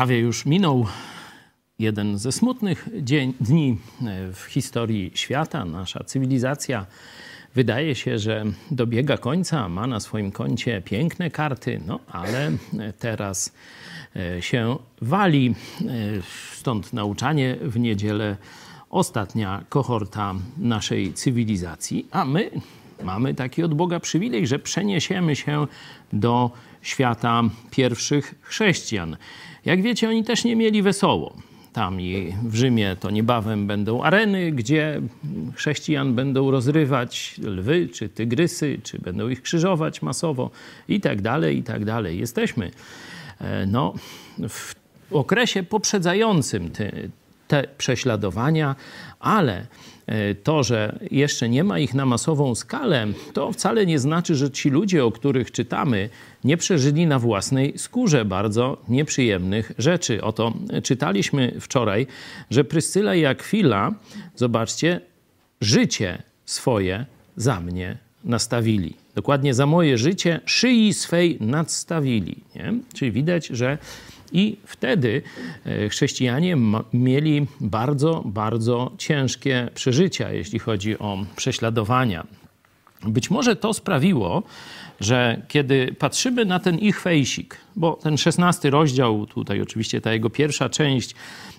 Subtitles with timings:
[0.00, 0.86] Prawie już minął
[1.78, 3.78] jeden ze smutnych dzień, dni
[4.34, 5.64] w historii świata.
[5.64, 6.86] Nasza cywilizacja
[7.54, 12.52] wydaje się, że dobiega końca, ma na swoim koncie piękne karty, no ale
[12.98, 13.52] teraz
[14.16, 15.54] e, się wali.
[15.80, 15.84] E,
[16.52, 18.36] stąd nauczanie w niedzielę
[18.90, 22.50] ostatnia kohorta naszej cywilizacji, a my
[23.02, 25.66] mamy taki od Boga przywilej, że przeniesiemy się
[26.12, 26.50] do
[26.82, 29.16] świata pierwszych chrześcijan.
[29.64, 31.36] Jak wiecie, oni też nie mieli wesoło.
[31.72, 35.00] Tam i w Rzymie to niebawem będą areny, gdzie
[35.54, 40.50] chrześcijan będą rozrywać lwy czy tygrysy, czy będą ich krzyżować masowo
[40.88, 42.18] i tak dalej, i tak dalej.
[42.18, 42.70] Jesteśmy
[43.40, 43.94] e, no,
[44.48, 44.74] w
[45.10, 46.92] okresie poprzedzającym te,
[47.50, 48.76] te prześladowania,
[49.20, 49.66] ale
[50.10, 54.50] E, to, że jeszcze nie ma ich na masową skalę, to wcale nie znaczy, że
[54.50, 56.08] ci ludzie, o których czytamy,
[56.44, 60.22] nie przeżyli na własnej skórze bardzo nieprzyjemnych rzeczy.
[60.22, 62.06] Oto czytaliśmy wczoraj,
[62.50, 63.94] że Pryscyla i Akwila,
[64.36, 65.00] zobaczcie,
[65.60, 67.06] życie swoje
[67.36, 68.96] za mnie nastawili.
[69.14, 72.36] Dokładnie za moje życie szyi swej nadstawili.
[72.54, 72.74] Nie?
[72.94, 73.78] Czyli widać, że
[74.32, 75.22] i wtedy
[75.66, 76.56] e, chrześcijanie
[76.92, 82.26] mieli bardzo, bardzo ciężkie przeżycia, jeśli chodzi o prześladowania.
[83.02, 84.42] Być może to sprawiło,
[85.00, 90.30] że kiedy patrzymy na ten ich fejsik, bo ten szesnasty rozdział, tutaj oczywiście ta jego
[90.30, 91.14] pierwsza część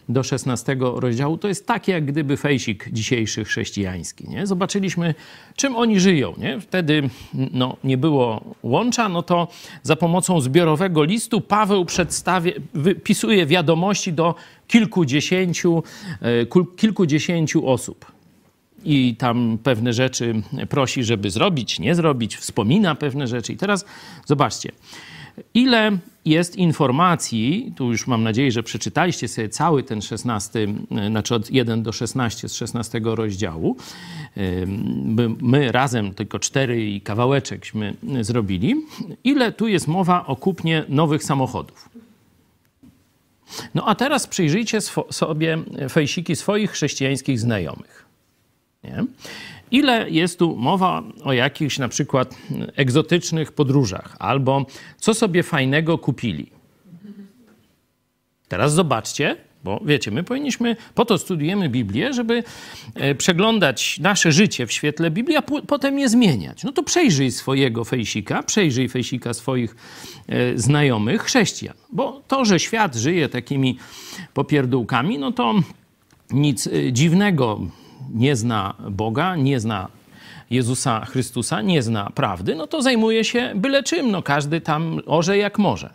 [0.09, 4.29] do szesnastego rozdziału, to jest tak jak gdyby fejsik dzisiejszy chrześcijański.
[4.29, 4.47] Nie?
[4.47, 5.15] Zobaczyliśmy,
[5.55, 6.33] czym oni żyją.
[6.37, 6.59] Nie?
[6.59, 9.47] Wtedy no, nie było łącza, no to
[9.83, 14.35] za pomocą zbiorowego listu Paweł przedstawia, wypisuje wiadomości do
[14.67, 15.83] kilkudziesięciu,
[16.21, 16.45] e,
[16.77, 18.20] kilkudziesięciu osób
[18.85, 23.53] i tam pewne rzeczy prosi, żeby zrobić, nie zrobić, wspomina pewne rzeczy.
[23.53, 23.85] I teraz
[24.25, 24.71] zobaczcie,
[25.53, 30.67] ile jest informacji, tu już mam nadzieję, że przeczytaliście sobie cały ten 16,
[31.07, 33.77] znaczy od 1 do 16 z 16 rozdziału.
[35.41, 38.75] My razem tylko cztery i kawałeczekśmy zrobili.
[39.23, 41.89] Ile tu jest mowa o kupnie nowych samochodów?
[43.75, 45.57] No a teraz przyjrzyjcie sobie
[45.89, 48.05] fejsiki swoich chrześcijańskich znajomych.
[48.83, 49.05] Nie?
[49.71, 52.35] Ile jest tu mowa o jakichś na przykład
[52.75, 54.65] egzotycznych podróżach albo
[54.97, 56.51] co sobie fajnego kupili?
[58.47, 62.43] Teraz zobaczcie, bo wiecie, my powinniśmy, po to studujemy Biblię, żeby
[62.95, 66.63] e, przeglądać nasze życie w świetle Biblii, a potem je zmieniać.
[66.63, 69.75] No to przejrzyj swojego fejsika, przejrzyj fejsika swoich
[70.27, 71.75] e, znajomych chrześcijan.
[71.91, 73.77] Bo to, że świat żyje takimi
[74.33, 75.55] popierdółkami, no to
[76.31, 77.59] nic e, dziwnego
[78.13, 79.87] nie zna Boga, nie zna
[80.49, 84.11] Jezusa Chrystusa, nie zna prawdy, no to zajmuje się byle czym.
[84.11, 85.93] No każdy tam orze jak może.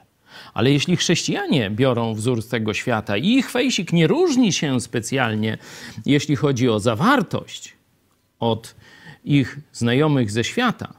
[0.55, 5.59] Ale jeśli chrześcijanie biorą wzór z tego świata i ich fejsik nie różni się specjalnie,
[6.07, 7.73] jeśli chodzi o zawartość
[8.41, 8.75] od
[9.25, 10.95] ich znajomych ze świata,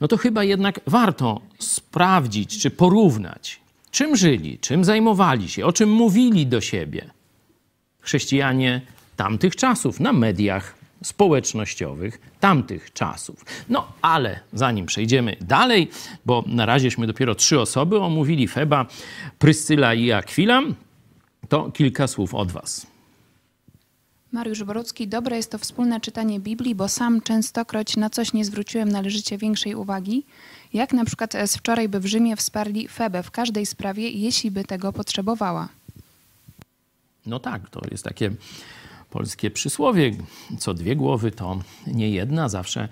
[0.00, 5.90] no to chyba jednak warto sprawdzić czy porównać, czym żyli, czym zajmowali się, o czym
[5.90, 7.10] mówili do siebie
[8.00, 8.80] chrześcijanie
[9.16, 13.44] tamtych czasów, na mediach społecznościowych tamtych czasów.
[13.68, 15.90] No ale zanim przejdziemy dalej,
[16.26, 18.86] bo na razieśmy dopiero trzy osoby omówili, Feba,
[19.38, 20.62] Pryscyla i Akwila,
[21.48, 22.86] to kilka słów od was.
[24.32, 28.88] Mariusz Borucki, dobre jest to wspólne czytanie Biblii, bo sam częstokroć na coś nie zwróciłem
[28.88, 30.24] należycie większej uwagi,
[30.72, 34.64] jak na przykład z wczoraj by w Rzymie wsparli Febę w każdej sprawie, jeśli by
[34.64, 35.68] tego potrzebowała.
[37.26, 38.30] No tak, to jest takie
[39.16, 40.10] polskie przysłowie.
[40.58, 42.88] Co dwie głowy to nie jedna, zawsze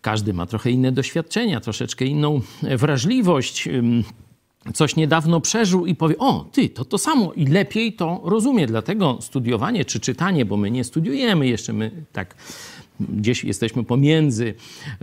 [0.00, 3.68] każdy ma trochę inne doświadczenia, troszeczkę inną wrażliwość.
[4.74, 8.66] Coś niedawno przeżył i powie: O, ty, to to samo i lepiej to rozumie.
[8.66, 12.34] Dlatego studiowanie czy czytanie, bo my nie studiujemy jeszcze, my tak
[13.08, 14.54] gdzieś jesteśmy pomiędzy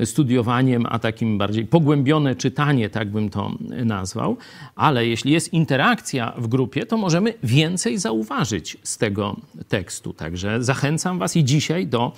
[0.06, 3.52] studiowaniem, a takim bardziej pogłębione czytanie, tak bym to
[3.86, 4.38] nazwał.
[4.76, 9.36] Ale jeśli jest interakcja w grupie, to możemy więcej zauważyć z tego
[9.68, 10.14] tekstu.
[10.14, 12.14] Także zachęcam Was i dzisiaj do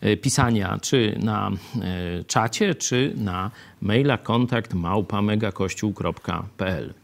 [0.00, 1.54] e, pisania czy na e,
[2.24, 3.50] czacie, czy na
[3.80, 6.94] maila kontakt małpa.megakościół.pl.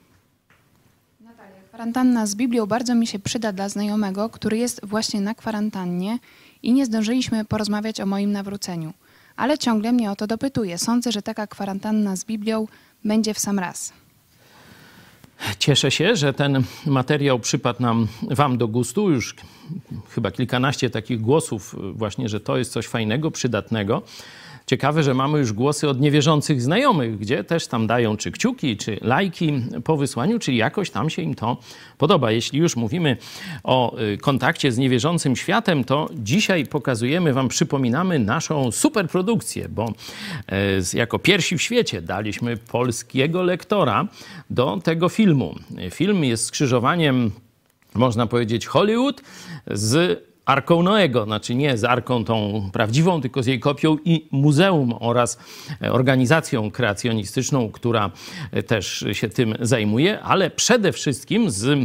[1.68, 6.18] Kwarantanna z Biblią bardzo mi się przyda dla znajomego, który jest właśnie na kwarantannie
[6.62, 8.92] i nie zdążyliśmy porozmawiać o moim nawróceniu.
[9.36, 10.78] Ale ciągle mnie o to dopytuje.
[10.78, 12.66] Sądzę, że taka kwarantanna z Biblią
[13.04, 13.92] będzie w sam raz.
[15.58, 19.10] Cieszę się, że ten materiał przypadł nam Wam do gustu.
[19.10, 19.36] Już
[20.10, 24.02] chyba kilkanaście takich głosów, właśnie, że to jest coś fajnego, przydatnego.
[24.66, 28.98] Ciekawe, że mamy już głosy od niewierzących znajomych, gdzie też tam dają czy kciuki, czy
[29.00, 29.52] lajki
[29.84, 31.56] po wysłaniu, czyli jakoś tam się im to
[31.98, 32.30] podoba.
[32.30, 33.16] Jeśli już mówimy
[33.64, 39.92] o y, kontakcie z niewierzącym światem, to dzisiaj pokazujemy Wam, przypominamy naszą superprodukcję, bo
[40.48, 44.08] e, jako pierwsi w świecie daliśmy polskiego lektora
[44.50, 45.54] do tego filmu.
[45.90, 47.30] Film jest skrzyżowaniem,
[47.94, 49.22] można powiedzieć, Hollywood
[49.66, 54.94] z Arką Noego, znaczy nie z Arką tą prawdziwą, tylko z jej kopią i muzeum
[55.00, 55.38] oraz
[55.90, 58.10] organizacją kreacjonistyczną, która
[58.66, 61.78] też się tym zajmuje, ale przede wszystkim z e,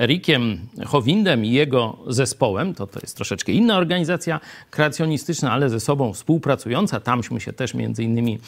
[0.00, 4.40] Erikiem Howindem i jego zespołem, to to jest troszeczkę inna organizacja
[4.70, 8.38] kreacjonistyczna, ale ze sobą współpracująca, tamśmy się też między innymi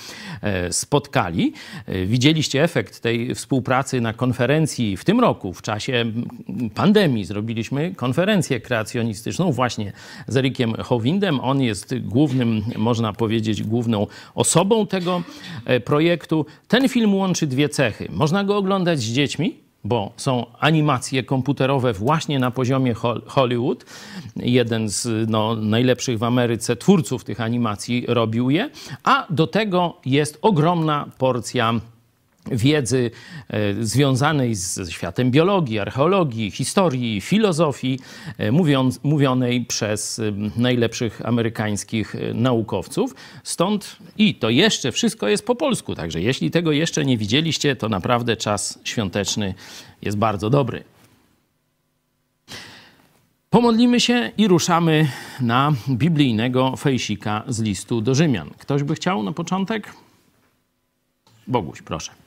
[0.42, 1.52] e, spotkali.
[1.86, 6.04] E, widzieliście efekt tej współpracy na konferencji w tym roku, w czasie
[6.74, 9.92] pandemii zrobiliśmy konferencję kreacjonistyczną, właśnie
[10.26, 11.40] z Erikiem Howindem.
[11.40, 15.22] On jest głównym, można powiedzieć, główną osobą tego
[15.64, 16.46] e, projektu.
[16.68, 18.08] Ten film łączy dwie cechy.
[18.10, 22.94] Można go oglądać z dziećmi, bo są animacje komputerowe właśnie na poziomie
[23.26, 23.84] Hollywood.
[24.36, 28.70] Jeden z no, najlepszych w Ameryce twórców tych animacji robił je,
[29.04, 31.80] a do tego jest ogromna porcja
[32.50, 33.10] wiedzy
[33.48, 37.98] e, związanej z światem biologii, archeologii, historii, filozofii,
[38.38, 43.14] e, mówiąc, mówionej przez e, najlepszych amerykańskich naukowców.
[43.44, 47.88] Stąd i to jeszcze wszystko jest po polsku, także jeśli tego jeszcze nie widzieliście, to
[47.88, 49.54] naprawdę czas świąteczny
[50.02, 50.84] jest bardzo dobry.
[53.50, 55.08] Pomodlimy się i ruszamy
[55.40, 58.50] na biblijnego fejsika z listu do Rzymian.
[58.58, 59.92] Ktoś by chciał na początek?
[61.46, 62.25] Boguś, proszę.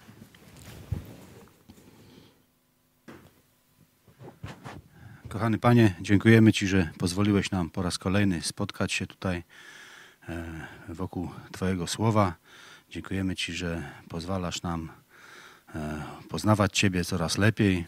[5.29, 9.43] Kochany Panie, dziękujemy Ci, że pozwoliłeś nam po raz kolejny spotkać się tutaj
[10.29, 12.35] e, wokół Twojego słowa.
[12.89, 14.89] Dziękujemy Ci, że pozwalasz nam
[15.75, 17.85] e, poznawać Ciebie coraz lepiej.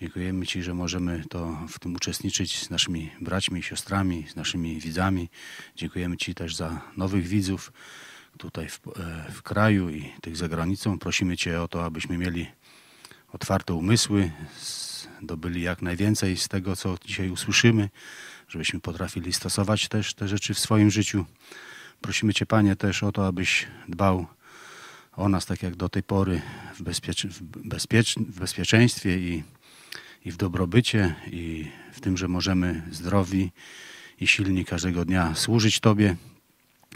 [0.00, 4.80] Dziękujemy Ci, że możemy to w tym uczestniczyć z naszymi braćmi i siostrami, z naszymi
[4.80, 5.28] widzami.
[5.76, 7.72] Dziękujemy Ci też za nowych widzów
[8.38, 10.98] tutaj w, e, w kraju i tych za granicą.
[10.98, 12.46] Prosimy Cię o to, abyśmy mieli
[13.32, 14.30] otwarte umysły,
[15.22, 17.88] dobyli jak najwięcej z tego, co dzisiaj usłyszymy,
[18.48, 21.24] żebyśmy potrafili stosować też te rzeczy w swoim życiu.
[22.00, 24.26] Prosimy Cię, Panie, też o to, abyś dbał
[25.16, 26.40] o nas tak jak do tej pory
[26.74, 29.42] w, w, bezpiecz w bezpieczeństwie i,
[30.24, 33.52] i w dobrobycie i w tym, że możemy zdrowi
[34.20, 36.16] i silni każdego dnia służyć Tobie.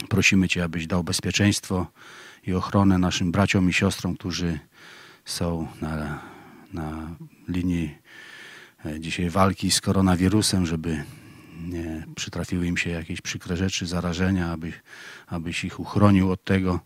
[0.09, 1.87] Prosimy Cię, abyś dał bezpieczeństwo
[2.47, 4.59] i ochronę naszym braciom i siostrom, którzy
[5.25, 6.21] są na,
[6.73, 7.15] na
[7.47, 7.95] linii
[8.99, 11.03] dzisiaj walki z koronawirusem, żeby
[11.67, 14.73] nie przytrafiły im się jakieś przykre rzeczy, zarażenia, aby,
[15.27, 16.79] abyś ich uchronił od tego,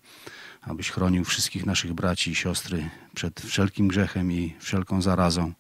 [0.62, 5.54] abyś chronił wszystkich naszych braci i siostry przed wszelkim grzechem i wszelką zarazą.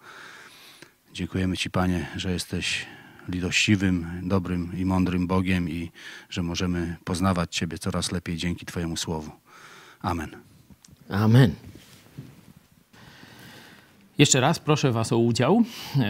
[1.13, 2.85] Dziękujemy Ci, Panie, że jesteś
[3.27, 5.91] litościwym, dobrym i mądrym Bogiem i
[6.29, 9.31] że możemy poznawać Ciebie coraz lepiej dzięki Twojemu Słowu.
[10.01, 10.29] Amen.
[11.09, 11.55] Amen.
[14.19, 15.63] Jeszcze raz proszę Was o udział,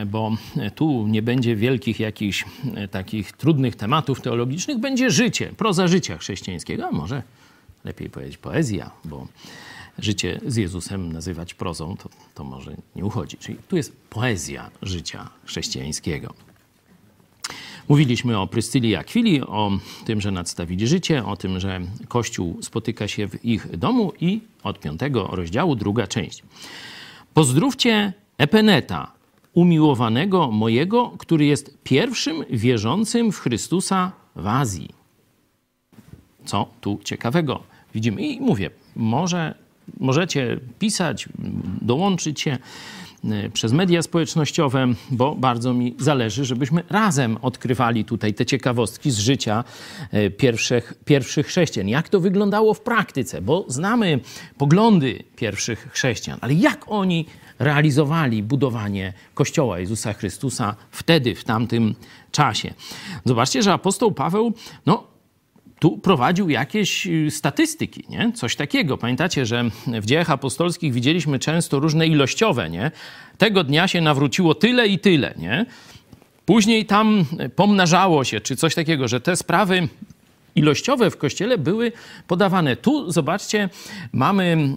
[0.08, 0.32] bo
[0.76, 6.88] tu nie będzie wielkich jakichś e, takich trudnych tematów teologicznych, będzie życie, proza życia chrześcijańskiego,
[6.88, 7.24] a może
[7.84, 9.28] lepiej powiedzieć poezja, bo
[10.00, 13.38] życie z Jezusem nazywać prozą, to, to może nie uchodzi.
[13.38, 16.34] Czyli tu jest poezja życia chrześcijańskiego.
[17.90, 19.72] Mówiliśmy o Prystylii Akwili, o
[20.06, 24.80] tym, że nadstawili życie, o tym, że Kościół spotyka się w ich domu i od
[24.80, 26.44] piątego rozdziału druga część.
[27.34, 29.12] Pozdrówcie Epeneta,
[29.54, 34.90] umiłowanego mojego, który jest pierwszym wierzącym w Chrystusa w Azji.
[36.46, 38.22] Co tu ciekawego widzimy?
[38.22, 39.56] I mówię, może,
[40.00, 41.30] możecie pisać,
[41.82, 42.58] dołączyć się
[43.54, 49.64] przez media społecznościowe, bo bardzo mi zależy, żebyśmy razem odkrywali tutaj te ciekawostki z życia
[50.12, 51.88] e, pierwszych, pierwszych chrześcijan.
[51.88, 54.20] Jak to wyglądało w praktyce, bo znamy
[54.58, 57.26] poglądy pierwszych chrześcijan, ale jak oni
[57.60, 61.96] realizowali budowanie Kościoła Jezusa Chrystusa wtedy, w tamtym
[62.32, 62.74] czasie.
[63.26, 64.54] Zobaczcie, że apostoł Paweł,
[64.86, 65.19] no,
[65.80, 68.32] tu prowadził jakieś y, statystyki, nie?
[68.32, 68.98] Coś takiego.
[68.98, 72.92] Pamiętacie, że w dziejach apostolskich widzieliśmy często różne ilościowe, nie?
[73.38, 75.66] Tego dnia się nawróciło tyle i tyle, nie?
[76.46, 79.88] Później tam pomnażało się, czy coś takiego, że te sprawy
[80.60, 81.92] ilościowe w kościele były
[82.28, 82.76] podawane.
[82.76, 83.70] Tu zobaczcie,
[84.14, 84.76] mamy,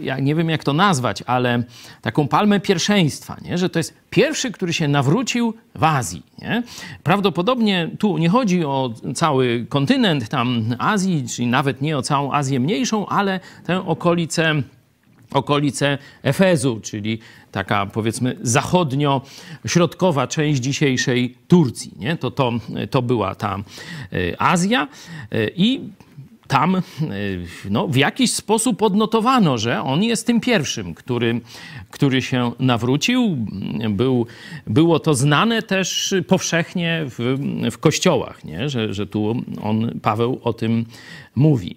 [0.00, 1.62] ja nie wiem jak to nazwać, ale
[2.02, 3.58] taką palmę pierwszeństwa, nie?
[3.58, 6.22] że to jest pierwszy, który się nawrócił w Azji.
[6.38, 6.62] Nie?
[7.02, 12.60] Prawdopodobnie tu nie chodzi o cały kontynent tam Azji, czyli nawet nie o całą Azję
[12.60, 14.62] mniejszą, ale tę okolicę
[15.34, 17.18] okolice Efezu, czyli
[17.52, 21.92] taka powiedzmy zachodnio-środkowa część dzisiejszej Turcji.
[21.98, 22.16] Nie?
[22.16, 22.52] To, to,
[22.90, 23.56] to była ta
[24.12, 24.88] e, Azja
[25.30, 25.80] e, i
[26.48, 26.80] tam e,
[27.70, 31.40] no, w jakiś sposób odnotowano, że on jest tym pierwszym, który,
[31.90, 33.36] który się nawrócił.
[33.90, 34.26] Był,
[34.66, 37.38] było to znane też powszechnie w,
[37.70, 38.68] w kościołach, nie?
[38.68, 40.86] Że, że tu on, Paweł o tym
[41.34, 41.76] mówi.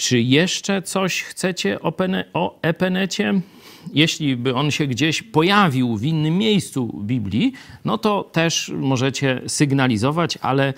[0.00, 3.40] Czy jeszcze coś chcecie o, pene, o Epenecie?
[3.92, 7.52] Jeśli by on się gdzieś pojawił w innym miejscu Biblii,
[7.84, 10.68] no to też możecie sygnalizować, ale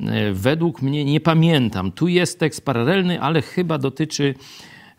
[0.00, 1.92] e, według mnie nie pamiętam.
[1.92, 4.34] Tu jest tekst paralelny, ale chyba dotyczy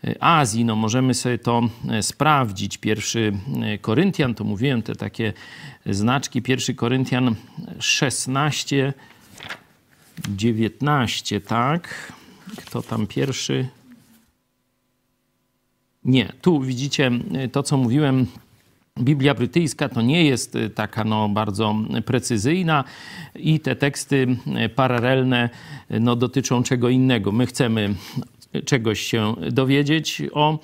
[0.03, 0.65] e, Azji.
[0.65, 2.77] No możemy sobie to e, sprawdzić.
[2.77, 3.33] Pierwszy
[3.81, 5.33] Koryntian, to mówiłem, te takie
[5.85, 6.41] znaczki.
[6.41, 7.35] Pierwszy Koryntian
[7.79, 8.93] 16,
[10.29, 12.13] 19, tak?
[12.57, 13.67] Kto tam pierwszy?
[16.05, 17.11] Nie, tu widzicie
[17.45, 18.27] y, to, co mówiłem.
[18.99, 22.83] Biblia brytyjska to nie jest y, taka no, bardzo precyzyjna
[23.35, 24.27] i te teksty
[24.65, 25.49] y, paralelne
[25.89, 27.31] no, dotyczą czego innego.
[27.31, 27.95] My chcemy
[28.65, 30.59] czegoś się dowiedzieć o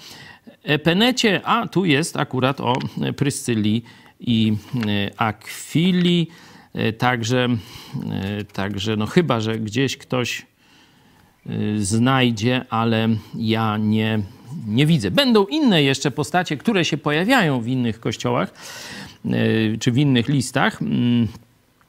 [0.64, 2.74] Epenecie, a tu jest akurat o
[3.16, 3.84] Pryscylii
[4.20, 4.58] i
[5.18, 6.28] Akwili.
[6.98, 7.48] Także,
[8.54, 10.46] także no chyba, że gdzieś ktoś
[11.78, 14.20] znajdzie, ale ja nie,
[14.68, 15.12] nie widzę.
[15.12, 18.54] Będą inne jeszcze postacie, które się pojawiają w innych kościołach
[19.26, 20.80] y, czy w innych listach.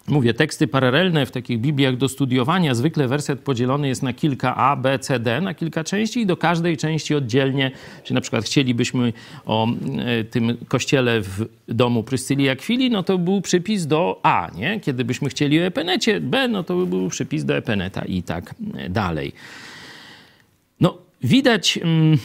[0.09, 4.77] Mówię, teksty paralelne w takich Bibliach do studiowania, zwykle werset podzielony jest na kilka A,
[4.77, 7.71] B, C, D, na kilka części i do każdej części oddzielnie,
[8.05, 9.13] czy na przykład chcielibyśmy
[9.47, 14.81] o e, tym kościele w domu Pryscylii Akwili, no to był przypis do A, nie?
[14.81, 18.55] Kiedy byśmy chcieli o Epenecie B, no to by był przypis do Epeneta i tak
[18.91, 19.33] dalej.
[20.81, 22.19] No, Widać, mm,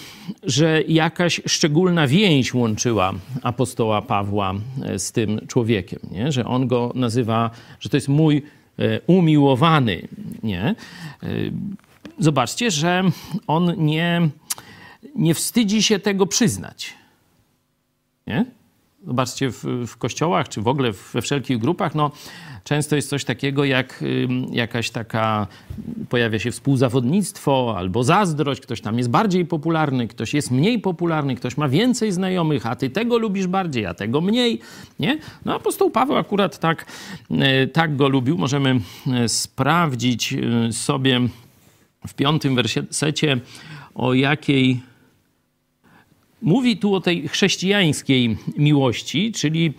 [0.44, 6.32] że jakaś szczególna więź łączyła apostoła Pawła e, z tym człowiekiem, nie?
[6.32, 8.44] że on go nazywa, że to jest mój
[8.80, 10.08] e, umiłowany.
[10.44, 10.64] Nie?
[10.64, 10.76] E,
[12.20, 13.04] zobaczcie, że
[13.48, 14.30] on nie,
[15.16, 16.94] nie wstydzi się tego przyznać.
[18.28, 18.46] Nie?
[19.08, 22.12] Zobaczcie, w, w kościołach, czy w ogóle we wszelkich grupach, no,
[22.64, 24.04] często jest coś takiego jak
[24.52, 25.48] jakaś taka,
[26.10, 31.58] pojawia się współzawodnictwo albo zazdrość, ktoś tam jest bardziej popularny, ktoś jest mniej popularny, ktoś
[31.58, 34.60] ma więcej znajomych, a ty tego lubisz bardziej, a tego mniej,
[35.00, 35.18] nie?
[35.46, 36.86] No apostoł Paweł akurat tak,
[37.32, 38.38] e, tak go lubił.
[38.38, 41.22] Możemy e, sprawdzić e, sobie
[42.08, 43.40] w piątym wersecie
[43.96, 44.93] o jakiej
[46.44, 49.74] mówi tu o tej chrześcijańskiej miłości, czyli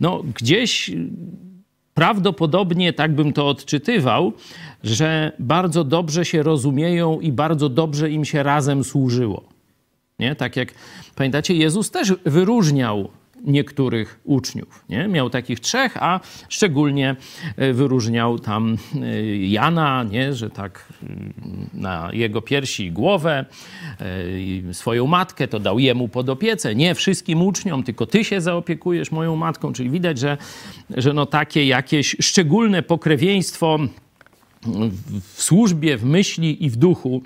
[0.00, 0.90] no, gdzieś
[1.94, 4.32] prawdopodobnie, tak bym to odczytywał,
[4.82, 9.44] że bardzo dobrze się rozumieją i bardzo dobrze im się razem służyło.
[10.18, 10.34] Nie?
[10.34, 10.74] Tak jak
[11.14, 13.08] pamiętacie, Jezus też wyróżniał
[13.44, 14.84] niektórych uczniów.
[14.88, 15.08] Nie?
[15.08, 17.16] Miał takich trzech, a szczególnie
[17.56, 20.34] e, wyróżniał tam e, Jana, nie?
[20.34, 21.32] że tak mm,
[21.74, 23.44] na jego piersi głowę,
[24.70, 26.74] e, swoją matkę to dał jemu pod opiecę.
[26.74, 29.72] Nie wszystkim uczniom, tylko ty się zaopiekujesz moją matką.
[29.72, 30.36] Czyli widać, że,
[30.90, 33.78] że no takie jakieś szczególne pokrewieństwo
[35.34, 37.22] w służbie, w myśli i w duchu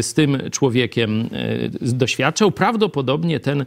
[0.00, 1.28] z tym człowiekiem
[1.82, 2.52] e, doświadczał.
[2.52, 3.64] Prawdopodobnie ten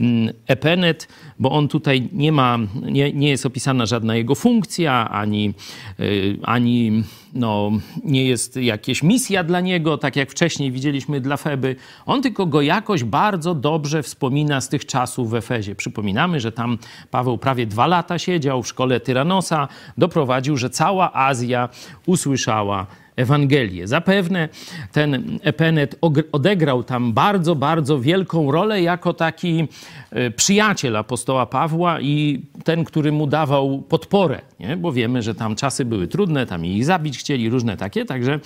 [0.00, 1.08] mm, Epenet,
[1.38, 5.54] bo on tutaj nie ma, nie, nie jest opisana żadna jego funkcja, ani,
[5.98, 6.02] e,
[6.42, 7.02] ani
[7.38, 7.70] no,
[8.04, 11.76] nie jest jakaś misja dla niego, tak jak wcześniej widzieliśmy dla Feby.
[12.06, 15.74] On tylko go jakoś bardzo dobrze wspomina z tych czasów w Efezie.
[15.74, 16.78] Przypominamy, że tam
[17.10, 19.68] Paweł prawie dwa lata siedział w szkole Tyranosa,
[19.98, 21.68] doprowadził, że cała Azja
[22.06, 22.86] usłyszała
[23.18, 23.86] Ewangelię.
[23.86, 24.48] Zapewne
[24.92, 25.96] ten Epenet
[26.32, 29.68] odegrał tam bardzo, bardzo wielką rolę jako taki
[30.10, 34.76] e, przyjaciel apostoła Pawła i ten, który mu dawał podporę, nie?
[34.76, 38.40] bo wiemy, że tam czasy były trudne, tam ich zabić chcieli, różne takie, także e,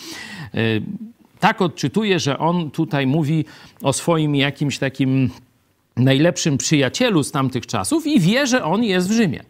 [1.41, 3.45] tak odczytuję, że on tutaj mówi
[3.83, 5.31] o swoim jakimś takim
[5.97, 9.45] najlepszym przyjacielu z tamtych czasów i wie, że on jest w Rzymie.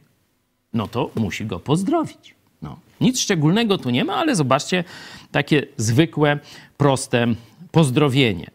[0.75, 2.35] No to musi go pozdrowić.
[2.63, 2.77] No.
[3.01, 4.85] Nic szczególnego tu nie ma, ale zobaczcie,
[5.33, 6.39] takie zwykłe,
[6.77, 7.27] proste
[7.71, 8.51] pozdrowienie.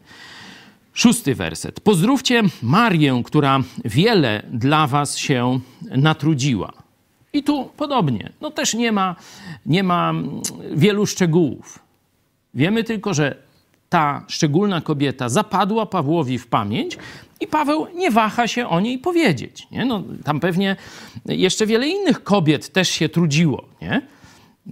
[0.94, 1.80] Szósty werset.
[1.80, 6.72] Pozdrówcie Marię, która wiele dla was się natrudziła.
[7.32, 8.32] I tu podobnie.
[8.40, 9.16] No też nie ma,
[9.66, 10.14] nie ma
[10.74, 11.78] wielu szczegółów.
[12.54, 13.36] Wiemy tylko, że
[13.88, 16.98] ta szczególna kobieta zapadła Pawłowi w pamięć
[17.40, 19.66] i Paweł nie waha się o niej powiedzieć.
[19.70, 19.84] Nie?
[19.84, 20.76] No, tam pewnie
[21.26, 23.64] jeszcze wiele innych kobiet też się trudziło.
[23.82, 24.02] Nie?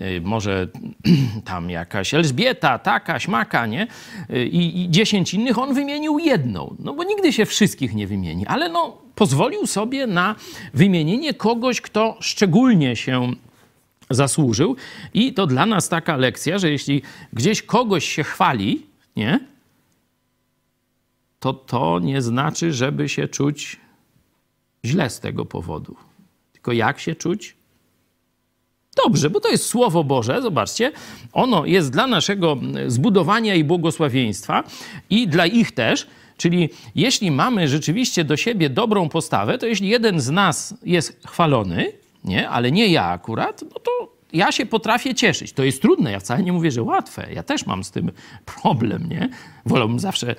[0.02, 0.68] Y, może
[1.44, 3.86] tam jakaś Elżbieta, taka, śmaka, nie?
[4.30, 6.76] Y, I, I dziesięć innych, on wymienił jedną.
[6.78, 10.34] No bo nigdy się wszystkich nie wymieni, ale no pozwolił sobie na
[10.74, 13.32] wymienienie kogoś, kto szczególnie się
[14.10, 14.76] zasłużył.
[15.14, 18.86] I to dla nas taka lekcja, że jeśli gdzieś kogoś się chwali,
[19.16, 19.40] nie?
[21.40, 23.76] To to nie znaczy, żeby się czuć
[24.84, 25.96] źle z tego powodu.
[26.52, 27.56] Tylko jak się czuć?
[29.04, 30.92] Dobrze, bo to jest Słowo Boże, zobaczcie.
[31.32, 34.64] Ono jest dla naszego zbudowania i błogosławieństwa
[35.10, 36.06] i dla ich też.
[36.36, 41.92] Czyli jeśli mamy rzeczywiście do siebie dobrą postawę, to jeśli jeden z nas jest chwalony,
[42.24, 45.52] nie, ale nie ja akurat, no to ja się potrafię cieszyć.
[45.52, 47.28] To jest trudne, ja wcale nie mówię, że łatwe.
[47.34, 48.10] Ja też mam z tym
[48.62, 49.28] problem, nie?
[49.66, 50.34] Wolałbym zawsze,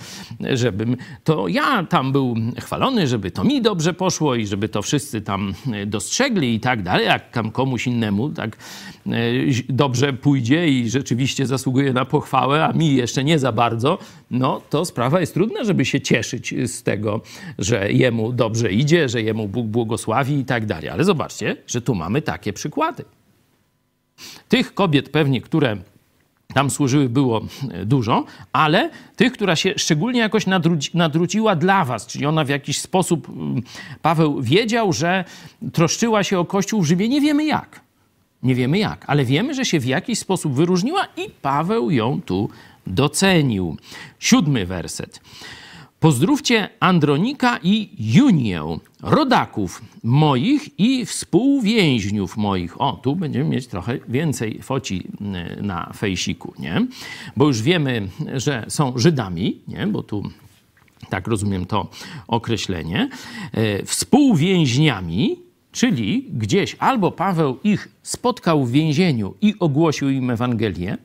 [0.53, 5.21] żebym to ja tam był chwalony, żeby to mi dobrze poszło i żeby to wszyscy
[5.21, 5.53] tam
[5.87, 7.05] dostrzegli i tak dalej.
[7.05, 8.57] Jak tam komuś innemu tak
[9.07, 9.11] e,
[9.69, 13.97] dobrze pójdzie i rzeczywiście zasługuje na pochwałę, a mi jeszcze nie za bardzo,
[14.31, 17.21] no to sprawa jest trudna, żeby się cieszyć z tego,
[17.59, 20.89] że jemu dobrze idzie, że jemu Bóg błogosławi i tak dalej.
[20.89, 23.16] Ale zobaczcie, że tu mamy takie przykłady.
[24.49, 25.77] Tych kobiet pewnie, które
[26.53, 30.45] tam służyły, było e, dużo, ale tych, która się szczególnie jakoś
[30.93, 33.61] nadruciła dla was, czyli ona w jakiś sposób, mm,
[34.01, 35.25] Paweł wiedział, że
[35.73, 37.81] troszczyła się o Kościół w Rzymie, nie wiemy jak.
[38.43, 42.49] Nie wiemy jak, ale wiemy, że się w jakiś sposób wyróżniła i Paweł ją tu
[42.87, 43.77] docenił.
[44.19, 45.19] Siódmy werset.
[45.99, 48.61] Pozdrówcie Andronika i Junię,
[49.01, 52.81] rodaków moich i współwięźniów moich.
[52.81, 55.07] O, tu będziemy mieć trochę więcej foci
[55.57, 56.87] y, na fejsiku, nie?
[57.37, 59.87] Bo już wiemy, że są Żydami, nie?
[59.87, 60.23] Bo tu
[61.09, 61.89] tak rozumiem to
[62.27, 63.09] określenie.
[63.51, 65.39] E, współwięźniami,
[65.71, 70.97] czyli gdzieś albo Paweł ich spotkał w więzieniu i ogłosił im Ewangelię.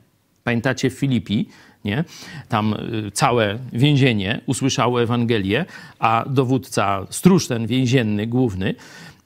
[0.43, 1.47] Pamiętacie w Filipi,
[1.85, 2.03] nie?
[2.49, 5.65] Tam y, całe więzienie usłyszało Ewangelię,
[5.99, 8.75] a dowódca, stróż ten więzienny, główny,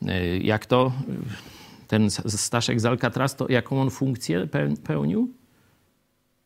[0.02, 4.48] y, jak to y, ten Staszek z Alcatraz, to jaką on funkcję
[4.84, 5.34] pełnił?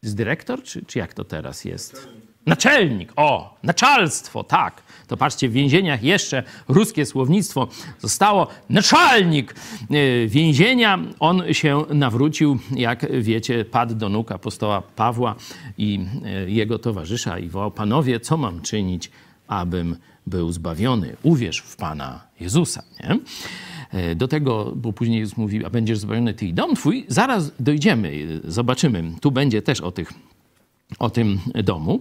[0.01, 2.07] Z dyrektor, czy, czy jak to teraz jest?
[2.45, 4.83] Naczelnik, o, naczelstwo, tak.
[5.07, 7.67] To patrzcie, w więzieniach jeszcze ruskie słownictwo
[7.99, 8.47] zostało.
[8.69, 9.55] Naczelnik
[9.89, 15.35] e, więzienia, on się nawrócił, jak wiecie, padł do nóg apostoła Pawła
[15.77, 19.11] i e, jego towarzysza i wołał, panowie, co mam czynić,
[19.47, 19.95] abym
[20.27, 21.15] był zbawiony?
[21.23, 23.19] Uwierz w Pana Jezusa, nie?
[23.91, 27.51] E, do tego, bo później Jezus mówi, a będziesz zbawiony ty i dom twój, zaraz
[27.59, 29.03] dojdziemy, zobaczymy.
[29.21, 30.13] Tu będzie też o tych
[30.99, 31.99] o tym domu.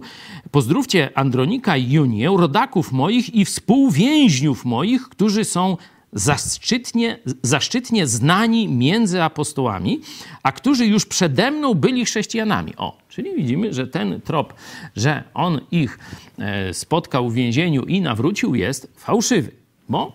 [0.51, 5.77] Pozdrówcie Andronika i Junię, rodaków moich i współwięźniów moich, którzy są
[6.13, 9.99] zaszczytnie, zaszczytnie znani między apostołami,
[10.43, 12.73] a którzy już przede mną byli chrześcijanami.
[12.77, 14.53] O, czyli widzimy, że ten trop,
[14.95, 15.99] że on ich
[16.39, 19.51] e, spotkał w więzieniu i nawrócił, jest fałszywy,
[19.89, 20.13] bo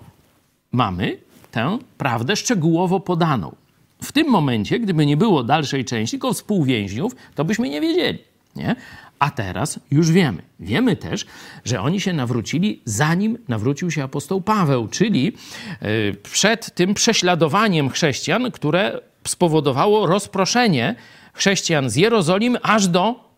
[0.72, 1.18] mamy
[1.50, 3.54] tę prawdę szczegółowo podaną.
[4.02, 8.18] W tym momencie, gdyby nie było dalszej części, tylko współwięźniów, to byśmy nie wiedzieli.
[8.56, 8.76] Nie?
[9.18, 10.42] A teraz już wiemy.
[10.60, 11.26] Wiemy też,
[11.64, 15.32] że oni się nawrócili, zanim nawrócił się apostoł Paweł, czyli
[15.80, 20.94] e, przed tym prześladowaniem chrześcijan, które spowodowało rozproszenie
[21.34, 23.30] chrześcijan z Jerozolimy aż do,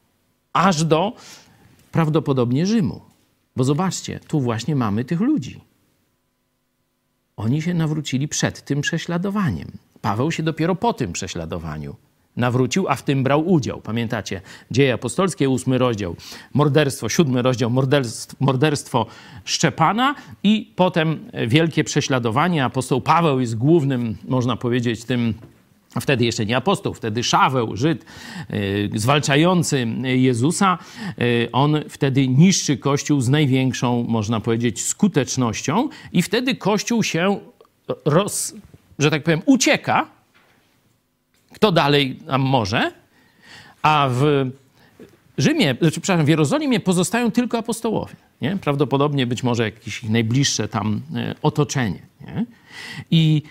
[0.52, 1.12] aż do
[1.92, 3.00] prawdopodobnie Rzymu.
[3.56, 5.60] Bo zobaczcie, tu właśnie mamy tych ludzi.
[7.36, 9.72] Oni się nawrócili przed tym prześladowaniem.
[10.00, 11.96] Paweł się dopiero po tym prześladowaniu
[12.38, 13.80] nawrócił, a w tym brał udział.
[13.80, 14.40] Pamiętacie?
[14.70, 16.16] Dzieje apostolskie, ósmy rozdział,
[16.54, 19.06] morderstwo, siódmy rozdział, morderstwo, morderstwo
[19.44, 22.64] Szczepana i potem wielkie prześladowanie.
[22.64, 25.34] Apostoł Paweł jest głównym, można powiedzieć, tym
[26.00, 28.04] Wtedy jeszcze nie apostoł, wtedy Szaweł, Żyd,
[28.50, 30.78] yy, zwalczający Jezusa,
[31.18, 37.40] yy, on wtedy niszczy Kościół z największą, można powiedzieć, skutecznością i wtedy Kościół się,
[38.04, 38.54] roz,
[38.98, 40.17] że tak powiem, ucieka
[41.58, 42.92] kto dalej nam może?
[43.82, 44.50] A w
[45.38, 48.14] Rzymie, znaczy, przepraszam, w Jerozolimie pozostają tylko apostołowie.
[48.40, 48.56] Nie?
[48.56, 52.02] Prawdopodobnie być może jakieś najbliższe tam e, otoczenie.
[52.20, 52.46] Nie?
[53.10, 53.42] I